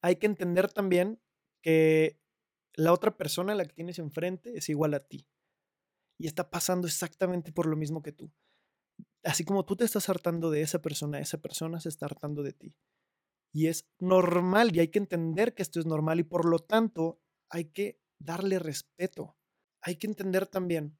Hay 0.00 0.16
que 0.16 0.26
entender 0.26 0.72
también 0.72 1.20
que 1.62 2.20
la 2.74 2.92
otra 2.92 3.16
persona, 3.16 3.54
la 3.54 3.64
que 3.64 3.74
tienes 3.74 3.98
enfrente, 3.98 4.56
es 4.56 4.68
igual 4.68 4.94
a 4.94 5.00
ti. 5.00 5.28
Y 6.20 6.26
está 6.26 6.50
pasando 6.50 6.86
exactamente 6.86 7.52
por 7.52 7.66
lo 7.66 7.76
mismo 7.76 8.02
que 8.02 8.12
tú 8.12 8.32
así 9.24 9.44
como 9.44 9.64
tú 9.64 9.76
te 9.76 9.84
estás 9.84 10.08
hartando 10.08 10.50
de 10.50 10.62
esa 10.62 10.80
persona, 10.80 11.20
esa 11.20 11.38
persona 11.38 11.80
se 11.80 11.88
está 11.88 12.06
hartando 12.06 12.42
de 12.42 12.52
ti. 12.52 12.74
Y 13.52 13.66
es 13.66 13.88
normal 13.98 14.74
y 14.74 14.80
hay 14.80 14.88
que 14.88 14.98
entender 14.98 15.54
que 15.54 15.62
esto 15.62 15.80
es 15.80 15.86
normal 15.86 16.20
y 16.20 16.24
por 16.24 16.44
lo 16.44 16.58
tanto 16.58 17.20
hay 17.50 17.66
que 17.66 18.00
darle 18.18 18.58
respeto. 18.58 19.36
Hay 19.82 19.96
que 19.96 20.06
entender 20.06 20.46
también 20.46 20.98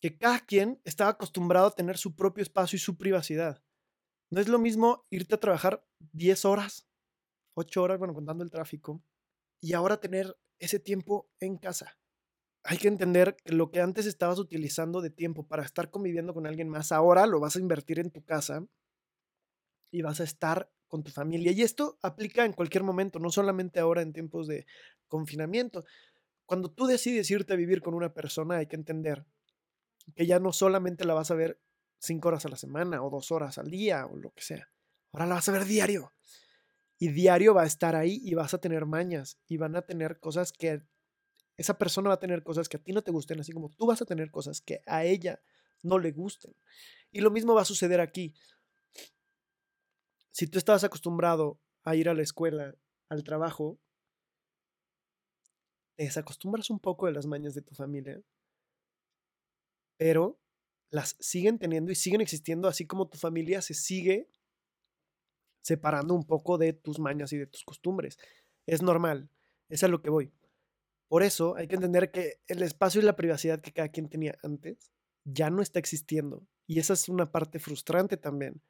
que 0.00 0.18
cada 0.18 0.40
quien 0.40 0.80
está 0.84 1.08
acostumbrado 1.08 1.68
a 1.68 1.74
tener 1.74 1.98
su 1.98 2.16
propio 2.16 2.42
espacio 2.42 2.76
y 2.76 2.80
su 2.80 2.96
privacidad. 2.96 3.62
No 4.30 4.40
es 4.40 4.48
lo 4.48 4.58
mismo 4.58 5.06
irte 5.10 5.34
a 5.34 5.40
trabajar 5.40 5.86
10 6.12 6.44
horas, 6.44 6.88
8 7.54 7.82
horas, 7.82 7.98
bueno, 7.98 8.14
contando 8.14 8.44
el 8.44 8.50
tráfico, 8.50 9.02
y 9.60 9.74
ahora 9.74 10.00
tener 10.00 10.38
ese 10.58 10.78
tiempo 10.78 11.30
en 11.40 11.58
casa 11.58 12.00
hay 12.62 12.78
que 12.78 12.88
entender 12.88 13.36
que 13.36 13.52
lo 13.54 13.70
que 13.70 13.80
antes 13.80 14.06
estabas 14.06 14.38
utilizando 14.38 15.00
de 15.00 15.10
tiempo 15.10 15.46
para 15.46 15.64
estar 15.64 15.90
conviviendo 15.90 16.34
con 16.34 16.46
alguien 16.46 16.68
más, 16.68 16.92
ahora 16.92 17.26
lo 17.26 17.40
vas 17.40 17.56
a 17.56 17.60
invertir 17.60 17.98
en 17.98 18.10
tu 18.10 18.22
casa 18.24 18.66
y 19.90 20.02
vas 20.02 20.20
a 20.20 20.24
estar 20.24 20.70
con 20.88 21.02
tu 21.02 21.10
familia. 21.10 21.52
Y 21.52 21.62
esto 21.62 21.98
aplica 22.02 22.44
en 22.44 22.52
cualquier 22.52 22.84
momento, 22.84 23.18
no 23.18 23.30
solamente 23.30 23.80
ahora 23.80 24.02
en 24.02 24.12
tiempos 24.12 24.46
de 24.46 24.66
confinamiento. 25.08 25.84
Cuando 26.50 26.68
tú 26.68 26.86
decides 26.86 27.30
irte 27.30 27.52
a 27.52 27.56
vivir 27.56 27.80
con 27.80 27.94
una 27.94 28.12
persona, 28.12 28.56
hay 28.56 28.66
que 28.66 28.74
entender 28.74 29.24
que 30.16 30.26
ya 30.26 30.40
no 30.40 30.52
solamente 30.52 31.04
la 31.04 31.14
vas 31.14 31.30
a 31.30 31.36
ver 31.36 31.60
cinco 32.00 32.26
horas 32.26 32.44
a 32.44 32.48
la 32.48 32.56
semana 32.56 33.04
o 33.04 33.08
dos 33.08 33.30
horas 33.30 33.56
al 33.58 33.70
día 33.70 34.04
o 34.06 34.16
lo 34.16 34.32
que 34.32 34.42
sea. 34.42 34.68
Ahora 35.12 35.26
la 35.26 35.36
vas 35.36 35.48
a 35.48 35.52
ver 35.52 35.64
diario. 35.64 36.12
Y 36.98 37.12
diario 37.12 37.54
va 37.54 37.62
a 37.62 37.66
estar 37.66 37.94
ahí 37.94 38.20
y 38.24 38.34
vas 38.34 38.52
a 38.52 38.58
tener 38.58 38.84
mañas 38.84 39.38
y 39.46 39.58
van 39.58 39.76
a 39.76 39.82
tener 39.82 40.18
cosas 40.18 40.52
que 40.52 40.82
esa 41.56 41.78
persona 41.78 42.08
va 42.08 42.16
a 42.16 42.18
tener 42.18 42.42
cosas 42.42 42.68
que 42.68 42.78
a 42.78 42.82
ti 42.82 42.92
no 42.92 43.02
te 43.02 43.12
gusten, 43.12 43.38
así 43.38 43.52
como 43.52 43.70
tú 43.70 43.86
vas 43.86 44.02
a 44.02 44.04
tener 44.04 44.32
cosas 44.32 44.60
que 44.60 44.82
a 44.86 45.04
ella 45.04 45.40
no 45.84 46.00
le 46.00 46.10
gusten. 46.10 46.56
Y 47.12 47.20
lo 47.20 47.30
mismo 47.30 47.54
va 47.54 47.62
a 47.62 47.64
suceder 47.64 48.00
aquí. 48.00 48.34
Si 50.32 50.48
tú 50.48 50.58
estabas 50.58 50.82
acostumbrado 50.82 51.60
a 51.84 51.94
ir 51.94 52.08
a 52.08 52.14
la 52.14 52.22
escuela, 52.22 52.74
al 53.08 53.22
trabajo, 53.22 53.78
te 56.00 56.04
desacostumbras 56.04 56.70
un 56.70 56.80
poco 56.80 57.04
de 57.04 57.12
las 57.12 57.26
mañas 57.26 57.52
de 57.52 57.60
tu 57.60 57.74
familia, 57.74 58.22
pero 59.98 60.40
las 60.90 61.14
siguen 61.20 61.58
teniendo 61.58 61.92
y 61.92 61.94
siguen 61.94 62.22
existiendo, 62.22 62.68
así 62.68 62.86
como 62.86 63.10
tu 63.10 63.18
familia 63.18 63.60
se 63.60 63.74
sigue 63.74 64.30
separando 65.62 66.14
un 66.14 66.24
poco 66.24 66.56
de 66.56 66.72
tus 66.72 66.98
mañas 66.98 67.34
y 67.34 67.36
de 67.36 67.46
tus 67.46 67.64
costumbres. 67.64 68.18
Es 68.64 68.80
normal, 68.80 69.28
es 69.68 69.84
a 69.84 69.88
lo 69.88 70.00
que 70.00 70.08
voy. 70.08 70.32
Por 71.06 71.22
eso 71.22 71.54
hay 71.56 71.68
que 71.68 71.74
entender 71.74 72.10
que 72.10 72.40
el 72.46 72.62
espacio 72.62 73.02
y 73.02 73.04
la 73.04 73.16
privacidad 73.16 73.60
que 73.60 73.74
cada 73.74 73.90
quien 73.90 74.08
tenía 74.08 74.38
antes 74.42 74.90
ya 75.24 75.50
no 75.50 75.60
está 75.60 75.80
existiendo. 75.80 76.46
Y 76.66 76.78
esa 76.78 76.94
es 76.94 77.10
una 77.10 77.30
parte 77.30 77.58
frustrante 77.58 78.16
también. 78.16 78.62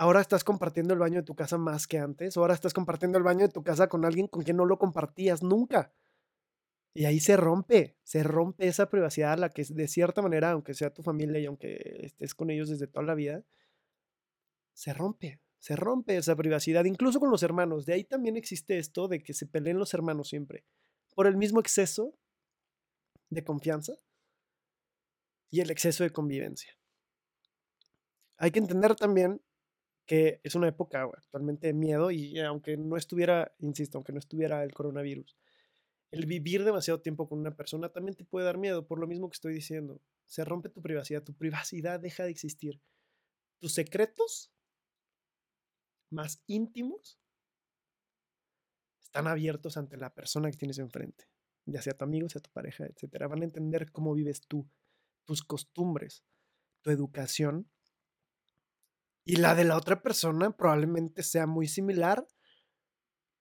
Ahora 0.00 0.20
estás 0.20 0.44
compartiendo 0.44 0.94
el 0.94 1.00
baño 1.00 1.16
de 1.16 1.22
tu 1.24 1.34
casa 1.34 1.58
más 1.58 1.88
que 1.88 1.98
antes. 1.98 2.36
Ahora 2.36 2.54
estás 2.54 2.72
compartiendo 2.72 3.18
el 3.18 3.24
baño 3.24 3.48
de 3.48 3.52
tu 3.52 3.64
casa 3.64 3.88
con 3.88 4.04
alguien 4.04 4.28
con 4.28 4.44
quien 4.44 4.56
no 4.56 4.64
lo 4.64 4.78
compartías 4.78 5.42
nunca. 5.42 5.92
Y 6.94 7.06
ahí 7.06 7.18
se 7.18 7.36
rompe, 7.36 7.96
se 8.04 8.22
rompe 8.22 8.68
esa 8.68 8.90
privacidad, 8.90 9.36
la 9.38 9.48
que 9.50 9.64
de 9.68 9.88
cierta 9.88 10.22
manera, 10.22 10.52
aunque 10.52 10.72
sea 10.74 10.94
tu 10.94 11.02
familia 11.02 11.40
y 11.40 11.46
aunque 11.46 12.02
estés 12.04 12.36
con 12.36 12.48
ellos 12.48 12.68
desde 12.68 12.86
toda 12.86 13.04
la 13.06 13.16
vida, 13.16 13.42
se 14.72 14.94
rompe, 14.94 15.40
se 15.58 15.74
rompe 15.74 16.16
esa 16.16 16.36
privacidad, 16.36 16.84
incluso 16.84 17.18
con 17.18 17.32
los 17.32 17.42
hermanos. 17.42 17.84
De 17.84 17.94
ahí 17.94 18.04
también 18.04 18.36
existe 18.36 18.78
esto 18.78 19.08
de 19.08 19.20
que 19.20 19.34
se 19.34 19.46
peleen 19.46 19.78
los 19.78 19.94
hermanos 19.94 20.28
siempre, 20.28 20.64
por 21.16 21.26
el 21.26 21.36
mismo 21.36 21.58
exceso 21.58 22.14
de 23.30 23.42
confianza 23.42 23.94
y 25.50 25.58
el 25.58 25.72
exceso 25.72 26.04
de 26.04 26.10
convivencia. 26.10 26.78
Hay 28.36 28.52
que 28.52 28.60
entender 28.60 28.94
también 28.94 29.42
que 30.08 30.40
es 30.42 30.54
una 30.54 30.68
época 30.68 31.02
actualmente 31.02 31.66
de 31.66 31.74
miedo 31.74 32.10
y 32.10 32.40
aunque 32.40 32.78
no 32.78 32.96
estuviera, 32.96 33.54
insisto, 33.58 33.98
aunque 33.98 34.14
no 34.14 34.18
estuviera 34.18 34.64
el 34.64 34.72
coronavirus, 34.72 35.36
el 36.10 36.24
vivir 36.24 36.64
demasiado 36.64 37.02
tiempo 37.02 37.28
con 37.28 37.38
una 37.38 37.54
persona 37.54 37.90
también 37.90 38.16
te 38.16 38.24
puede 38.24 38.46
dar 38.46 38.56
miedo, 38.56 38.86
por 38.86 38.98
lo 38.98 39.06
mismo 39.06 39.28
que 39.28 39.34
estoy 39.34 39.52
diciendo. 39.52 40.00
Se 40.24 40.46
rompe 40.46 40.70
tu 40.70 40.80
privacidad, 40.80 41.22
tu 41.22 41.34
privacidad 41.34 42.00
deja 42.00 42.24
de 42.24 42.30
existir. 42.30 42.80
Tus 43.58 43.74
secretos 43.74 44.50
más 46.10 46.42
íntimos 46.46 47.20
están 49.02 49.26
abiertos 49.26 49.76
ante 49.76 49.98
la 49.98 50.14
persona 50.14 50.50
que 50.50 50.56
tienes 50.56 50.78
enfrente, 50.78 51.28
ya 51.66 51.82
sea 51.82 51.92
tu 51.92 52.04
amigo, 52.04 52.30
sea 52.30 52.40
tu 52.40 52.50
pareja, 52.50 52.86
etc. 52.86 53.28
Van 53.28 53.42
a 53.42 53.44
entender 53.44 53.92
cómo 53.92 54.14
vives 54.14 54.40
tú, 54.40 54.66
tus 55.26 55.42
costumbres, 55.42 56.24
tu 56.80 56.90
educación. 56.90 57.70
Y 59.28 59.36
la 59.36 59.54
de 59.54 59.64
la 59.64 59.76
otra 59.76 60.00
persona 60.00 60.56
probablemente 60.56 61.22
sea 61.22 61.46
muy 61.46 61.68
similar, 61.68 62.26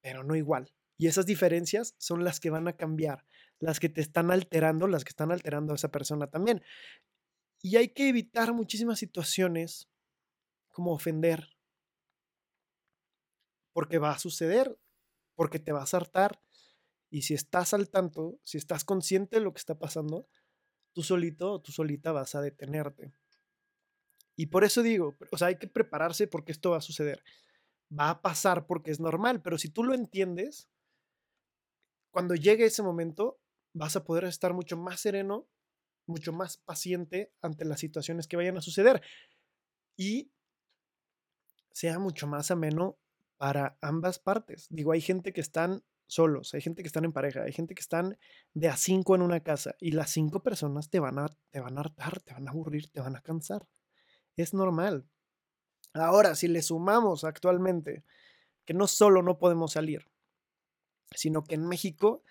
pero 0.02 0.22
no 0.26 0.36
igual. 0.36 0.74
Y 0.98 1.08
esas 1.08 1.26
diferencias 1.26 1.96
son 1.98 2.26
las 2.26 2.42
que 2.42 2.50
van 2.50 2.68
a 2.68 2.76
cambiar, 2.76 3.26
las 3.60 3.80
que 3.80 3.88
te 3.88 4.02
están 4.02 4.30
alterando, 4.30 4.90
las 4.90 5.06
que 5.06 5.12
están 5.12 5.32
alterando 5.32 5.72
a 5.72 5.78
esa 5.78 5.90
persona 5.90 6.28
también. 6.28 6.62
Y 7.62 7.78
hay 7.78 7.94
que 7.94 8.10
evitar 8.10 8.52
muchísimas 8.52 9.00
situaciones 9.00 9.88
como 10.74 10.92
ofender, 10.92 11.56
porque 13.72 13.98
va 13.98 14.12
a 14.12 14.20
suceder, 14.20 14.78
porque 15.36 15.58
te 15.58 15.72
vas 15.72 15.94
a 15.94 15.98
hartar. 15.98 16.42
Y 17.10 17.22
si 17.22 17.34
estás 17.34 17.74
al 17.74 17.90
tanto, 17.90 18.42
si 18.44 18.58
estás 18.58 18.84
consciente 18.84 19.38
de 19.38 19.42
lo 19.42 19.54
que 19.54 19.60
está 19.60 19.80
pasando, 19.80 20.28
tú 20.92 21.02
solito 21.02 21.54
o 21.54 21.62
tú 21.62 21.72
solita 21.72 22.12
vas 22.12 22.36
a 22.36 22.42
detenerte. 22.42 23.14
Y 24.38 24.46
por 24.46 24.64
eso 24.64 24.84
digo, 24.84 25.18
o 25.32 25.38
sea, 25.38 25.48
hay 25.48 25.58
que 25.58 25.68
prepararse 25.68 26.28
porque 26.28 26.52
esto 26.52 26.72
va 26.72 26.78
a 26.78 26.82
suceder. 26.82 27.24
Va 27.92 28.12
a 28.12 28.22
pasar 28.22 28.68
porque 28.68 28.92
es 28.92 29.00
normal, 29.00 29.42
pero 29.42 29.58
si 29.58 29.70
tú 29.70 29.84
lo 29.84 29.96
entiendes, 29.96 30.70
cuando 32.12 32.36
llegue 32.36 32.66
ese 32.66 32.84
momento, 32.84 33.40
vas 33.74 33.96
a 33.96 34.04
poder 34.04 34.26
estar 34.26 34.54
mucho 34.54 34.78
más 34.78 35.02
sereno, 35.02 35.48
mucho 36.06 36.32
más 36.34 36.58
paciente 36.58 37.34
ante 37.42 37.66
las 37.66 37.80
situaciones 37.80 38.28
que 38.28 38.38
vayan 38.38 38.58
a 38.58 38.62
suceder. 38.62 39.02
Y 39.98 40.32
sea 41.72 41.98
mucho 41.98 42.28
más 42.28 42.52
ameno 42.52 43.00
para 43.38 43.78
ambas 43.82 44.20
partes. 44.20 44.68
Digo, 44.70 44.92
hay 44.92 45.02
gente 45.02 45.34
que 45.34 45.42
están 45.42 45.84
solos, 46.06 46.54
hay 46.54 46.62
gente 46.62 46.84
que 46.84 46.88
están 46.88 47.06
en 47.06 47.12
pareja, 47.12 47.42
hay 47.44 47.54
gente 47.54 47.74
que 47.74 47.82
están 47.82 48.18
de 48.54 48.70
a 48.70 48.78
cinco 48.78 49.16
en 49.16 49.24
una 49.24 49.40
casa 49.42 49.76
y 49.80 49.92
las 49.92 50.12
cinco 50.12 50.44
personas 50.44 50.92
te 50.92 51.00
van 51.00 51.18
a, 51.18 51.28
te 51.50 51.60
van 51.60 51.78
a 51.78 51.82
hartar, 51.82 52.20
te 52.22 52.34
van 52.34 52.48
a 52.48 52.52
aburrir, 52.52 52.92
te 52.92 53.02
van 53.02 53.16
a 53.16 53.22
cansar. 53.22 53.68
Es 54.38 54.54
normal. 54.54 55.10
Ahora, 55.94 56.36
si 56.36 56.48
le 56.48 56.62
sumamos 56.62 57.24
actualmente 57.24 58.06
que 58.66 58.74
no 58.74 58.88
solo 58.88 59.24
no 59.24 59.40
podemos 59.40 59.74
salir, 59.74 60.08
sino 61.12 61.44
que 61.44 61.56
en 61.56 61.68
México 61.68 62.24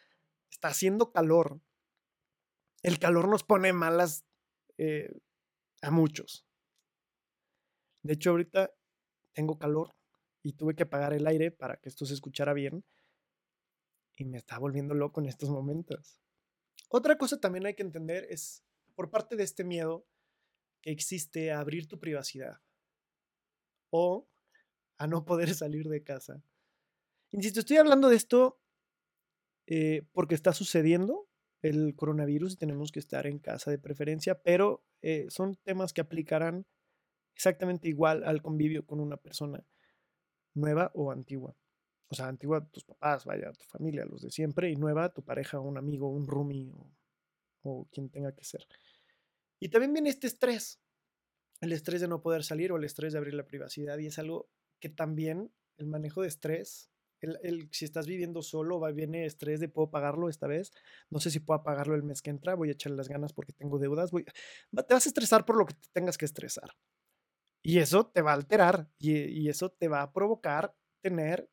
está 0.50 0.68
haciendo 0.68 1.12
calor. 1.12 1.60
El 2.82 2.98
calor 2.98 3.28
nos 3.28 3.42
pone 3.42 3.72
malas 3.72 4.24
eh, 4.78 5.10
a 5.82 5.90
muchos. 5.90 6.46
De 8.02 8.14
hecho, 8.14 8.30
ahorita 8.30 8.72
tengo 9.32 9.58
calor 9.58 9.96
y 10.42 10.52
tuve 10.52 10.76
que 10.76 10.84
apagar 10.84 11.12
el 11.12 11.26
aire 11.26 11.50
para 11.50 11.76
que 11.76 11.88
esto 11.88 12.06
se 12.06 12.14
escuchara 12.14 12.52
bien. 12.52 12.84
Y 14.16 14.24
me 14.24 14.38
está 14.38 14.58
volviendo 14.58 14.94
loco 14.94 15.20
en 15.20 15.26
estos 15.26 15.50
momentos. 15.50 16.20
Otra 16.88 17.18
cosa 17.18 17.40
también 17.40 17.66
hay 17.66 17.74
que 17.74 17.82
entender 17.82 18.26
es, 18.30 18.62
por 18.94 19.10
parte 19.10 19.34
de 19.34 19.42
este 19.42 19.64
miedo 19.64 20.06
existe 20.86 21.50
a 21.50 21.60
abrir 21.60 21.86
tu 21.88 21.98
privacidad 21.98 22.60
o 23.90 24.28
a 24.98 25.06
no 25.06 25.24
poder 25.24 25.54
salir 25.54 25.88
de 25.88 26.02
casa. 26.02 26.42
Insisto, 27.32 27.60
estoy 27.60 27.76
hablando 27.76 28.08
de 28.08 28.16
esto 28.16 28.60
eh, 29.66 30.02
porque 30.12 30.34
está 30.34 30.52
sucediendo 30.52 31.28
el 31.60 31.94
coronavirus 31.96 32.54
y 32.54 32.56
tenemos 32.56 32.92
que 32.92 33.00
estar 33.00 33.26
en 33.26 33.38
casa 33.38 33.70
de 33.70 33.78
preferencia, 33.78 34.40
pero 34.42 34.84
eh, 35.02 35.26
son 35.28 35.56
temas 35.56 35.92
que 35.92 36.00
aplicarán 36.00 36.66
exactamente 37.34 37.88
igual 37.88 38.22
al 38.24 38.40
convivio 38.42 38.86
con 38.86 39.00
una 39.00 39.16
persona 39.16 39.64
nueva 40.54 40.92
o 40.94 41.10
antigua. 41.10 41.56
O 42.08 42.14
sea, 42.14 42.28
antigua 42.28 42.64
tus 42.70 42.84
papás, 42.84 43.24
vaya, 43.24 43.52
tu 43.52 43.64
familia, 43.66 44.04
los 44.04 44.22
de 44.22 44.30
siempre, 44.30 44.70
y 44.70 44.76
nueva 44.76 45.12
tu 45.12 45.22
pareja, 45.22 45.58
un 45.58 45.76
amigo, 45.76 46.08
un 46.08 46.26
roomie 46.28 46.70
o, 46.72 46.92
o 47.62 47.88
quien 47.90 48.08
tenga 48.08 48.32
que 48.32 48.44
ser. 48.44 48.66
Y 49.60 49.68
también 49.68 49.92
viene 49.92 50.10
este 50.10 50.26
estrés, 50.26 50.80
el 51.60 51.72
estrés 51.72 52.00
de 52.00 52.08
no 52.08 52.22
poder 52.22 52.44
salir 52.44 52.72
o 52.72 52.76
el 52.76 52.84
estrés 52.84 53.12
de 53.12 53.18
abrir 53.18 53.34
la 53.34 53.46
privacidad, 53.46 53.98
y 53.98 54.06
es 54.06 54.18
algo 54.18 54.50
que 54.80 54.88
también 54.88 55.52
el 55.78 55.86
manejo 55.86 56.22
de 56.22 56.28
estrés 56.28 56.90
el, 57.20 57.68
si 57.72 57.84
estás 57.84 58.06
viviendo 58.06 58.42
solo, 58.42 58.80
va, 58.80 58.90
viene 58.92 59.24
estrés 59.24 59.60
de 59.60 59.68
puedo 59.68 59.90
pagarlo 59.90 60.28
esta 60.28 60.46
vez, 60.46 60.72
no 61.10 61.20
sé 61.20 61.30
si 61.30 61.40
puedo 61.40 61.62
pagarlo 61.62 61.94
el 61.94 62.02
mes 62.02 62.22
que 62.22 62.30
entra, 62.30 62.54
voy 62.54 62.68
a 62.68 62.72
echarle 62.72 62.96
las 62.96 63.08
ganas 63.08 63.32
porque 63.32 63.52
tengo 63.52 63.78
deudas, 63.78 64.10
voy, 64.10 64.24
te 64.24 64.94
vas 64.94 65.06
a 65.06 65.08
estresar 65.08 65.44
por 65.44 65.56
lo 65.56 65.66
que 65.66 65.74
te 65.74 65.88
tengas 65.92 66.18
que 66.18 66.24
estresar. 66.24 66.70
Y 67.62 67.78
eso 67.78 68.06
te 68.06 68.22
va 68.22 68.32
a 68.32 68.34
alterar 68.34 68.88
y, 68.98 69.18
y 69.18 69.48
eso 69.48 69.70
te 69.70 69.88
va 69.88 70.02
a 70.02 70.12
provocar 70.12 70.76
tener 71.00 71.50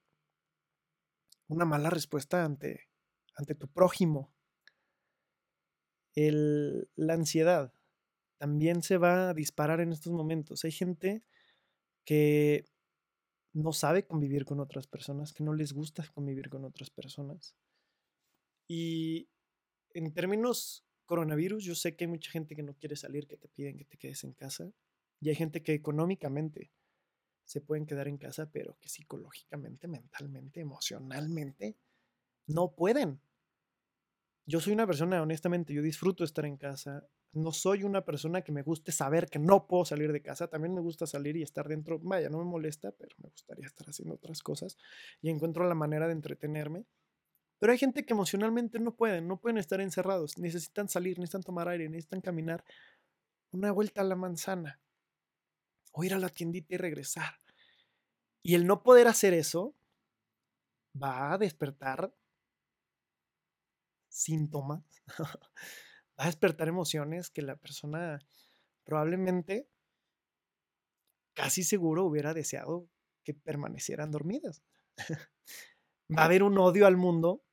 una 1.48 1.66
mala 1.66 1.90
respuesta 1.90 2.44
ante, 2.44 2.90
ante 3.36 3.56
tu 3.56 3.68
prójimo. 3.68 4.32
El, 6.14 6.88
la 6.96 7.14
ansiedad 7.14 7.74
también 8.44 8.82
se 8.82 8.98
va 8.98 9.30
a 9.30 9.34
disparar 9.34 9.80
en 9.80 9.94
estos 9.94 10.12
momentos. 10.12 10.66
Hay 10.66 10.74
gente 10.74 11.24
que 12.04 12.66
no 13.54 13.72
sabe 13.72 14.06
convivir 14.06 14.44
con 14.44 14.60
otras 14.60 14.86
personas, 14.86 15.32
que 15.32 15.46
no 15.46 15.54
les 15.54 15.72
gusta 15.72 16.06
convivir 16.14 16.50
con 16.50 16.66
otras 16.66 16.90
personas. 16.90 17.56
Y 18.68 19.30
en 19.94 20.14
términos 20.14 20.86
coronavirus, 21.06 21.64
yo 21.64 21.74
sé 21.74 21.96
que 21.96 22.04
hay 22.04 22.10
mucha 22.10 22.32
gente 22.32 22.54
que 22.54 22.64
no 22.64 22.74
quiere 22.74 22.98
salir, 22.98 23.28
que 23.28 23.38
te 23.38 23.48
piden 23.48 23.78
que 23.78 23.86
te 23.86 23.98
quedes 23.98 24.26
en 24.26 24.34
casa. 24.34 24.74
Y 25.22 25.30
hay 25.30 25.36
gente 25.36 25.64
que 25.64 25.74
económicamente 25.74 26.70
se 27.46 27.62
pueden 27.62 27.86
quedar 27.86 28.10
en 28.10 28.18
casa, 28.18 28.52
pero 28.52 28.78
que 28.82 28.90
psicológicamente, 28.90 29.88
mentalmente, 29.88 30.60
emocionalmente, 30.60 31.78
no 32.48 32.76
pueden. 32.76 33.22
Yo 34.46 34.60
soy 34.60 34.74
una 34.74 34.86
persona, 34.86 35.22
honestamente, 35.22 35.74
yo 35.74 35.82
disfruto 35.82 36.26
estar 36.26 36.46
en 36.46 36.58
casa, 36.58 37.08
no 37.34 37.52
soy 37.52 37.84
una 37.84 38.06
persona 38.06 38.42
que 38.42 38.52
me 38.52 38.62
guste 38.62 38.92
saber 38.92 39.28
que 39.28 39.40
no 39.40 39.68
puedo 39.68 39.86
salir 39.86 40.12
de 40.12 40.22
casa. 40.22 40.48
También 40.48 40.74
me 40.74 40.82
gusta 40.82 41.08
salir 41.08 41.36
y 41.36 41.42
estar 41.42 41.68
dentro. 41.68 42.00
Vaya, 42.00 42.30
no 42.30 42.38
me 42.38 42.46
molesta, 42.46 42.92
pero 42.92 43.16
me 43.18 43.30
gustaría 43.30 43.66
estar 43.66 43.90
haciendo 43.90 44.16
otras 44.16 44.42
cosas 44.42 44.78
y 45.22 45.30
encuentro 45.30 45.68
la 45.68 45.76
manera 45.76 46.08
de 46.08 46.14
entretenerme. 46.14 46.86
Pero 47.60 47.72
hay 47.72 47.80
gente 47.80 48.06
que 48.06 48.14
emocionalmente 48.14 48.80
no 48.80 48.96
pueden, 48.96 49.28
no 49.28 49.40
pueden 49.40 49.58
estar 49.58 49.82
encerrados, 49.82 50.38
necesitan 50.38 50.90
salir, 50.90 51.18
necesitan 51.18 51.44
tomar 51.44 51.68
aire, 51.70 51.90
necesitan 51.90 52.22
caminar 52.22 52.64
una 53.52 53.72
vuelta 53.72 54.02
a 54.02 54.04
la 54.04 54.16
manzana 54.16 54.80
o 55.94 56.04
ir 56.04 56.14
a 56.14 56.20
la 56.20 56.30
tiendita 56.30 56.76
y 56.76 56.78
regresar. 56.78 57.40
Y 58.44 58.56
el 58.56 58.68
no 58.68 58.84
poder 58.84 59.08
hacer 59.08 59.34
eso 59.34 59.76
va 61.02 61.34
a 61.34 61.38
despertar 61.38 62.14
síntomas, 64.10 64.84
a 66.24 66.28
despertar 66.28 66.68
emociones 66.68 67.30
que 67.30 67.42
la 67.42 67.56
persona 67.56 68.20
probablemente 68.84 69.68
casi 71.34 71.64
seguro 71.64 72.06
hubiera 72.06 72.34
deseado 72.34 72.88
que 73.24 73.34
permanecieran 73.34 74.12
dormidas. 74.12 74.64
va 76.16 76.24
a 76.24 76.26
haber 76.26 76.44
un 76.44 76.58
odio 76.58 76.86
al 76.86 76.98
mundo 76.98 77.44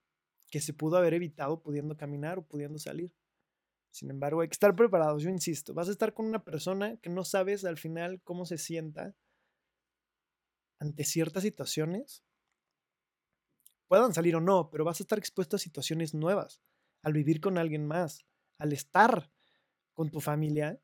que 0.51 0.61
se 0.61 0.75
pudo 0.75 0.97
haber 0.97 1.15
evitado 1.15 1.63
pudiendo 1.63 1.97
caminar 1.97 2.39
o 2.39 2.47
pudiendo 2.47 2.79
salir. 2.79 3.15
Sin 3.91 4.11
embargo, 4.11 4.41
hay 4.41 4.49
que 4.49 4.55
estar 4.55 4.75
preparados, 4.77 5.23
yo 5.23 5.31
insisto, 5.31 5.75
vas 5.75 5.89
a 5.89 5.93
estar 5.93 6.15
con 6.15 6.27
una 6.27 6.45
persona 6.45 6.97
que 6.99 7.11
no 7.11 7.25
sabes 7.25 7.65
al 7.65 7.77
final 7.77 8.21
cómo 8.23 8.45
se 8.45 8.59
sienta 8.59 9.17
ante 10.79 11.05
ciertas 11.05 11.43
situaciones, 11.43 12.25
puedan 13.89 14.15
salir 14.15 14.37
o 14.37 14.41
no, 14.41 14.71
pero 14.71 14.85
vas 14.85 15.01
a 15.01 15.03
estar 15.03 15.19
expuesto 15.19 15.57
a 15.57 15.59
situaciones 15.59 16.15
nuevas, 16.15 16.63
al 17.03 17.13
vivir 17.13 17.41
con 17.41 17.59
alguien 17.59 17.87
más, 17.87 18.25
al 18.61 18.73
estar 18.73 19.31
con 19.95 20.11
tu 20.11 20.21
familia, 20.21 20.81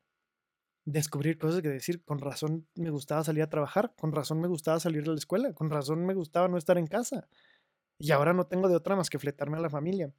descubrir 0.83 1.37
cosas 1.37 1.61
que 1.61 1.69
decir, 1.69 2.03
con 2.03 2.19
razón 2.19 2.67
me 2.75 2.89
gustaba 2.89 3.23
salir 3.23 3.43
a 3.43 3.49
trabajar, 3.49 3.93
con 3.97 4.11
razón 4.11 4.41
me 4.41 4.47
gustaba 4.47 4.79
salir 4.79 5.03
de 5.03 5.09
la 5.09 5.15
escuela, 5.15 5.53
con 5.53 5.69
razón 5.69 6.05
me 6.05 6.13
gustaba 6.13 6.47
no 6.47 6.57
estar 6.57 6.77
en 6.77 6.87
casa. 6.87 7.27
Y 7.99 8.11
ahora 8.11 8.33
no 8.33 8.47
tengo 8.47 8.67
de 8.67 8.75
otra 8.75 8.95
más 8.95 9.09
que 9.09 9.19
fletarme 9.19 9.57
a 9.57 9.61
la 9.61 9.69
familia. 9.69 10.13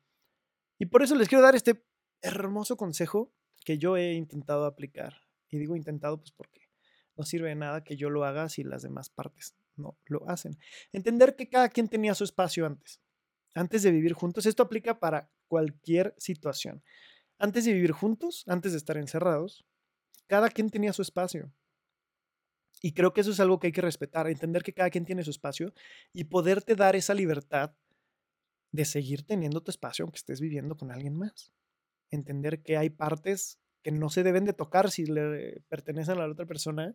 Y 0.79 0.87
por 0.87 1.03
eso 1.03 1.15
les 1.15 1.29
quiero 1.29 1.43
dar 1.43 1.55
este 1.55 1.85
hermoso 2.23 2.77
consejo 2.77 3.33
que 3.65 3.79
yo 3.79 3.97
he 3.97 4.15
intentado 4.15 4.65
aplicar. 4.65 5.15
Y 5.51 5.59
digo 5.59 5.77
intentado 5.77 6.19
pues 6.19 6.33
porque 6.33 6.69
no 7.17 7.25
sirve 7.25 7.49
de 7.49 7.55
nada 7.55 7.83
que 7.83 7.97
yo 7.97 8.11
lo 8.11 8.25
haga 8.25 8.49
si 8.49 8.63
las 8.63 8.83
demás 8.83 9.11
partes 9.11 9.55
no 9.77 9.97
lo 10.07 10.29
hacen. 10.29 10.59
Entender 10.93 11.35
que 11.37 11.49
cada 11.49 11.69
quien 11.69 11.89
tenía 11.89 12.15
su 12.15 12.25
espacio 12.25 12.67
antes. 12.67 13.01
Antes 13.55 13.83
de 13.83 13.91
vivir 13.91 14.13
juntos, 14.13 14.47
esto 14.47 14.63
aplica 14.63 15.01
para 15.01 15.31
cualquier 15.49 16.15
situación. 16.19 16.83
Antes 17.39 17.65
de 17.65 17.73
vivir 17.73 17.93
juntos, 17.93 18.45
antes 18.49 18.73
de 18.73 18.79
estar 18.79 18.97
encerrados, 18.97 19.65
cada 20.27 20.49
quien 20.49 20.71
tenía 20.71 20.93
su 20.93 21.03
espacio. 21.03 21.53
Y 22.83 22.93
creo 22.93 23.13
que 23.13 23.21
eso 23.21 23.31
es 23.31 23.41
algo 23.41 23.59
que 23.59 23.69
hay 23.69 23.73
que 23.73 23.81
respetar, 23.81 24.29
entender 24.29 24.63
que 24.63 24.73
cada 24.75 24.91
quien 24.91 25.05
tiene 25.05 25.25
su 25.25 25.31
espacio 25.31 25.73
y 26.13 26.25
poderte 26.25 26.75
dar 26.75 26.97
esa 26.97 27.15
libertad 27.15 27.75
de 28.71 28.85
seguir 28.85 29.25
teniendo 29.25 29.63
tu 29.63 29.71
espacio 29.71 30.05
aunque 30.05 30.19
estés 30.19 30.41
viviendo 30.41 30.77
con 30.77 30.91
alguien 30.91 31.17
más. 31.17 31.53
Entender 32.11 32.63
que 32.63 32.77
hay 32.77 32.91
partes 32.91 33.59
que 33.83 33.91
no 33.93 34.11
se 34.11 34.23
deben 34.23 34.45
de 34.45 34.53
tocar 34.53 34.91
si 34.91 35.07
le 35.07 35.63
pertenecen 35.69 36.19
a 36.19 36.27
la 36.27 36.33
otra 36.33 36.47
persona. 36.47 36.95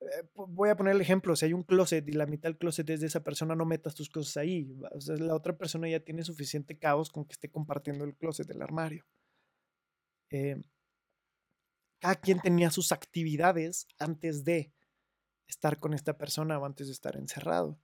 Eh, 0.00 0.06
voy 0.34 0.70
a 0.70 0.76
poner 0.76 0.94
el 0.94 1.00
ejemplo, 1.00 1.34
si 1.36 1.46
hay 1.46 1.52
un 1.52 1.62
closet 1.62 2.06
y 2.08 2.12
la 2.12 2.26
mitad 2.26 2.48
del 2.48 2.58
closet 2.58 2.88
es 2.90 3.00
de 3.00 3.06
esa 3.06 3.24
persona, 3.24 3.54
no 3.54 3.64
metas 3.64 3.94
tus 3.94 4.10
cosas 4.10 4.36
ahí. 4.36 4.68
la 5.18 5.34
otra 5.34 5.56
persona 5.56 5.88
ya 5.88 6.00
tiene 6.00 6.22
suficiente 6.22 6.78
caos 6.78 7.10
con 7.10 7.24
que 7.24 7.32
esté 7.32 7.50
compartiendo 7.50 8.04
el 8.04 8.14
closet 8.16 8.46
del 8.46 8.62
armario. 8.62 9.04
Eh, 10.30 10.62
cada 11.98 12.16
quien 12.16 12.40
tenía 12.40 12.70
sus 12.70 12.92
actividades 12.92 13.88
antes 13.98 14.44
de 14.44 14.72
estar 15.48 15.78
con 15.78 15.94
esta 15.94 16.18
persona 16.18 16.58
o 16.58 16.64
antes 16.64 16.86
de 16.88 16.92
estar 16.92 17.16
encerrado. 17.16 17.78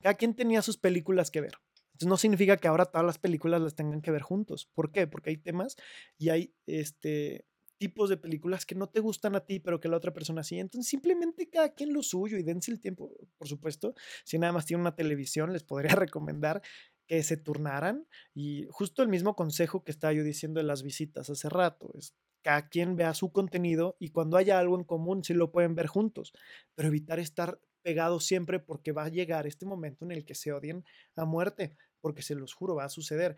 Cada 0.00 0.14
quien 0.14 0.34
tenía 0.34 0.62
sus 0.62 0.78
películas 0.78 1.30
que 1.30 1.40
ver. 1.40 1.54
Entonces 1.92 2.08
no 2.08 2.16
significa 2.16 2.58
que 2.58 2.68
ahora 2.68 2.84
todas 2.84 3.06
las 3.06 3.18
películas 3.18 3.60
las 3.62 3.74
tengan 3.74 4.02
que 4.02 4.10
ver 4.10 4.22
juntos. 4.22 4.66
¿Por 4.74 4.92
qué? 4.92 5.06
Porque 5.06 5.30
hay 5.30 5.38
temas 5.38 5.76
y 6.18 6.28
hay 6.28 6.54
este, 6.66 7.46
tipos 7.78 8.10
de 8.10 8.16
películas 8.16 8.66
que 8.66 8.74
no 8.74 8.88
te 8.88 9.00
gustan 9.00 9.34
a 9.34 9.40
ti, 9.40 9.60
pero 9.60 9.80
que 9.80 9.88
la 9.88 9.96
otra 9.96 10.12
persona 10.12 10.42
sí. 10.42 10.58
Entonces 10.58 10.90
simplemente 10.90 11.48
cada 11.48 11.74
quien 11.74 11.92
lo 11.92 12.02
suyo 12.02 12.36
y 12.36 12.42
dense 12.42 12.70
el 12.70 12.80
tiempo. 12.80 13.10
Por 13.38 13.48
supuesto, 13.48 13.94
si 14.24 14.38
nada 14.38 14.52
más 14.52 14.66
tiene 14.66 14.82
una 14.82 14.94
televisión, 14.94 15.52
les 15.52 15.64
podría 15.64 15.94
recomendar 15.96 16.62
que 17.06 17.22
se 17.22 17.36
turnaran. 17.36 18.06
Y 18.34 18.66
justo 18.70 19.02
el 19.02 19.08
mismo 19.08 19.34
consejo 19.36 19.84
que 19.84 19.92
estaba 19.92 20.12
yo 20.12 20.24
diciendo 20.24 20.60
de 20.60 20.64
las 20.66 20.82
visitas 20.82 21.30
hace 21.30 21.48
rato. 21.48 21.92
Es 21.96 22.14
cada 22.46 22.68
quien 22.68 22.94
vea 22.94 23.12
su 23.12 23.32
contenido 23.32 23.96
y 23.98 24.10
cuando 24.10 24.36
haya 24.36 24.60
algo 24.60 24.78
en 24.78 24.84
común 24.84 25.24
sí 25.24 25.34
lo 25.34 25.50
pueden 25.50 25.74
ver 25.74 25.88
juntos, 25.88 26.32
pero 26.76 26.86
evitar 26.86 27.18
estar 27.18 27.60
pegados 27.82 28.24
siempre 28.24 28.60
porque 28.60 28.92
va 28.92 29.04
a 29.04 29.08
llegar 29.08 29.48
este 29.48 29.66
momento 29.66 30.04
en 30.04 30.12
el 30.12 30.24
que 30.24 30.36
se 30.36 30.52
odien 30.52 30.84
a 31.16 31.24
muerte, 31.24 31.76
porque 32.00 32.22
se 32.22 32.36
los 32.36 32.54
juro, 32.54 32.76
va 32.76 32.84
a 32.84 32.88
suceder. 32.88 33.36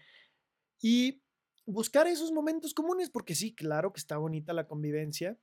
Y 0.83 1.23
buscar 1.65 2.07
esos 2.07 2.33
momentos 2.33 2.75
comunes, 2.75 3.09
porque 3.09 3.35
sí, 3.35 3.55
claro 3.55 3.95
que 3.95 4.01
está 4.01 4.19
bonita 4.19 4.53
la 4.53 4.67
convivencia, 4.67 5.39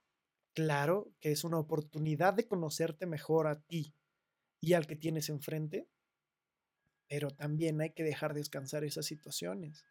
claro 0.54 1.12
que 1.20 1.32
es 1.32 1.44
una 1.44 1.58
oportunidad 1.58 2.36
de 2.36 2.48
conocerte 2.48 3.08
mejor 3.08 3.48
a 3.48 3.62
ti 3.62 3.96
y 4.62 4.74
al 4.74 4.86
que 4.86 4.96
tienes 4.96 5.30
enfrente, 5.30 5.88
pero 7.08 7.32
también 7.32 7.82
hay 7.82 7.92
que 7.92 8.04
dejar 8.04 8.34
descansar 8.34 8.84
esas 8.84 9.06
situaciones. 9.06 9.86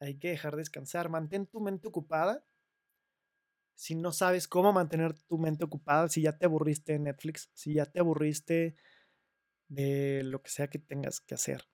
Hay 0.00 0.18
que 0.18 0.28
dejar 0.28 0.56
descansar, 0.56 1.08
mantén 1.08 1.46
tu 1.46 1.60
mente 1.60 1.88
ocupada 1.88 2.44
si 3.74 3.94
no 3.94 4.12
sabes 4.12 4.48
cómo 4.48 4.72
mantener 4.72 5.14
tu 5.14 5.38
mente 5.38 5.64
ocupada, 5.64 6.08
si 6.08 6.22
ya 6.22 6.38
te 6.38 6.46
aburriste 6.46 6.92
de 6.92 7.00
Netflix, 7.00 7.50
si 7.54 7.74
ya 7.74 7.86
te 7.86 8.00
aburriste 8.00 8.76
de 9.68 10.22
lo 10.24 10.42
que 10.42 10.50
sea 10.50 10.68
que 10.68 10.78
tengas 10.78 11.20
que 11.20 11.34
hacer, 11.34 11.68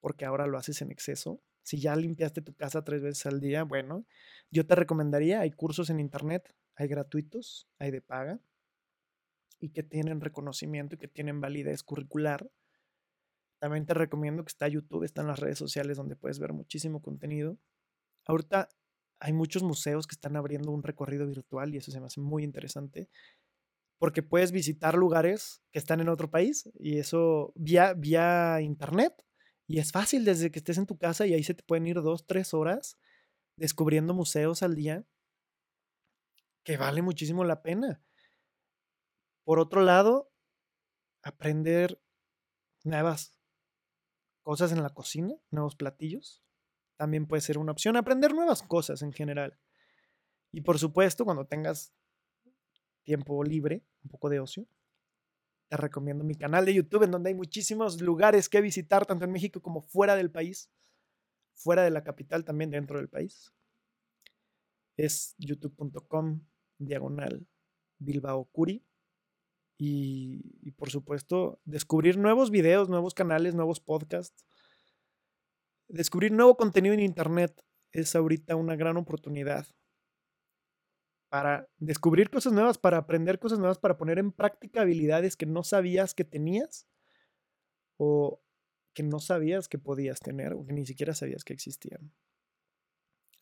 porque 0.00 0.24
ahora 0.24 0.46
lo 0.46 0.58
haces 0.58 0.82
en 0.82 0.90
exceso, 0.90 1.42
si 1.62 1.80
ya 1.80 1.96
limpiaste 1.96 2.42
tu 2.42 2.54
casa 2.54 2.84
tres 2.84 3.02
veces 3.02 3.24
al 3.26 3.40
día, 3.40 3.62
bueno, 3.62 4.04
yo 4.50 4.66
te 4.66 4.74
recomendaría, 4.74 5.40
hay 5.40 5.52
cursos 5.52 5.90
en 5.90 6.00
internet, 6.00 6.54
hay 6.74 6.88
gratuitos, 6.88 7.68
hay 7.78 7.90
de 7.90 8.00
paga, 8.00 8.40
y 9.60 9.70
que 9.70 9.82
tienen 9.82 10.20
reconocimiento 10.20 10.96
y 10.96 10.98
que 10.98 11.08
tienen 11.08 11.40
validez 11.40 11.82
curricular. 11.82 12.50
También 13.60 13.86
te 13.86 13.94
recomiendo 13.94 14.44
que 14.44 14.50
está 14.50 14.68
YouTube, 14.68 15.04
están 15.04 15.26
las 15.26 15.38
redes 15.38 15.58
sociales 15.58 15.96
donde 15.96 16.16
puedes 16.16 16.38
ver 16.38 16.52
muchísimo 16.52 17.00
contenido. 17.02 17.58
Ahorita 18.26 18.68
hay 19.20 19.32
muchos 19.32 19.62
museos 19.62 20.06
que 20.06 20.14
están 20.14 20.36
abriendo 20.36 20.70
un 20.70 20.82
recorrido 20.82 21.26
virtual 21.26 21.74
y 21.74 21.78
eso 21.78 21.90
se 21.90 22.00
me 22.00 22.06
hace 22.06 22.20
muy 22.20 22.44
interesante 22.44 23.08
porque 23.98 24.22
puedes 24.22 24.52
visitar 24.52 24.96
lugares 24.96 25.62
que 25.70 25.78
están 25.78 26.00
en 26.00 26.08
otro 26.08 26.30
país 26.30 26.68
y 26.78 26.98
eso 26.98 27.52
vía, 27.54 27.94
vía 27.94 28.60
internet 28.60 29.24
y 29.66 29.78
es 29.78 29.92
fácil 29.92 30.24
desde 30.24 30.50
que 30.50 30.58
estés 30.58 30.78
en 30.78 30.86
tu 30.86 30.98
casa 30.98 31.26
y 31.26 31.32
ahí 31.32 31.42
se 31.42 31.54
te 31.54 31.62
pueden 31.62 31.86
ir 31.86 32.02
dos, 32.02 32.26
tres 32.26 32.52
horas 32.52 32.98
descubriendo 33.56 34.12
museos 34.12 34.62
al 34.62 34.74
día 34.74 35.06
que 36.64 36.76
vale 36.76 37.02
muchísimo 37.02 37.44
la 37.44 37.62
pena. 37.62 38.02
Por 39.44 39.58
otro 39.58 39.82
lado, 39.82 40.32
aprender 41.22 42.00
nuevas 42.84 43.33
cosas 44.44 44.70
en 44.70 44.82
la 44.84 44.90
cocina, 44.90 45.34
nuevos 45.50 45.74
platillos 45.74 46.44
también 46.96 47.26
puede 47.26 47.40
ser 47.40 47.58
una 47.58 47.72
opción. 47.72 47.96
Aprender 47.96 48.34
nuevas 48.34 48.62
cosas 48.62 49.02
en 49.02 49.12
general. 49.12 49.58
Y 50.52 50.60
por 50.60 50.78
supuesto, 50.78 51.24
cuando 51.24 51.46
tengas 51.46 51.92
tiempo 53.02 53.42
libre, 53.42 53.84
un 54.04 54.10
poco 54.10 54.28
de 54.28 54.40
ocio, 54.40 54.66
te 55.68 55.76
recomiendo 55.76 56.24
mi 56.24 56.36
canal 56.36 56.64
de 56.64 56.74
YouTube 56.74 57.02
en 57.02 57.10
donde 57.10 57.30
hay 57.30 57.34
muchísimos 57.34 58.00
lugares 58.00 58.48
que 58.48 58.60
visitar, 58.60 59.06
tanto 59.06 59.24
en 59.24 59.32
México 59.32 59.60
como 59.60 59.82
fuera 59.82 60.14
del 60.14 60.30
país, 60.30 60.70
fuera 61.54 61.82
de 61.82 61.90
la 61.90 62.04
capital, 62.04 62.44
también 62.44 62.70
dentro 62.70 62.98
del 62.98 63.08
país. 63.08 63.52
Es 64.96 65.34
youtube.com 65.38 66.40
diagonal 66.78 67.46
Bilbao 67.98 68.44
Curi. 68.46 68.86
Y, 69.76 70.70
por 70.72 70.90
supuesto, 70.90 71.60
descubrir 71.64 72.16
nuevos 72.16 72.50
videos, 72.50 72.88
nuevos 72.88 73.12
canales, 73.12 73.54
nuevos 73.54 73.80
podcasts 73.80 74.44
descubrir 75.88 76.32
nuevo 76.32 76.56
contenido 76.56 76.94
en 76.94 77.00
Internet 77.00 77.64
es 77.92 78.14
ahorita 78.16 78.56
una 78.56 78.76
gran 78.76 78.96
oportunidad 78.96 79.66
para 81.28 81.68
descubrir 81.78 82.30
cosas 82.30 82.52
nuevas, 82.52 82.78
para 82.78 82.98
aprender 82.98 83.38
cosas 83.38 83.58
nuevas, 83.58 83.78
para 83.78 83.96
poner 83.96 84.18
en 84.18 84.32
práctica 84.32 84.82
habilidades 84.82 85.36
que 85.36 85.46
no 85.46 85.64
sabías 85.64 86.14
que 86.14 86.24
tenías 86.24 86.86
o 87.96 88.42
que 88.94 89.02
no 89.02 89.18
sabías 89.18 89.68
que 89.68 89.78
podías 89.78 90.20
tener 90.20 90.52
o 90.52 90.64
que 90.64 90.72
ni 90.72 90.86
siquiera 90.86 91.14
sabías 91.14 91.44
que 91.44 91.52
existían. 91.52 92.12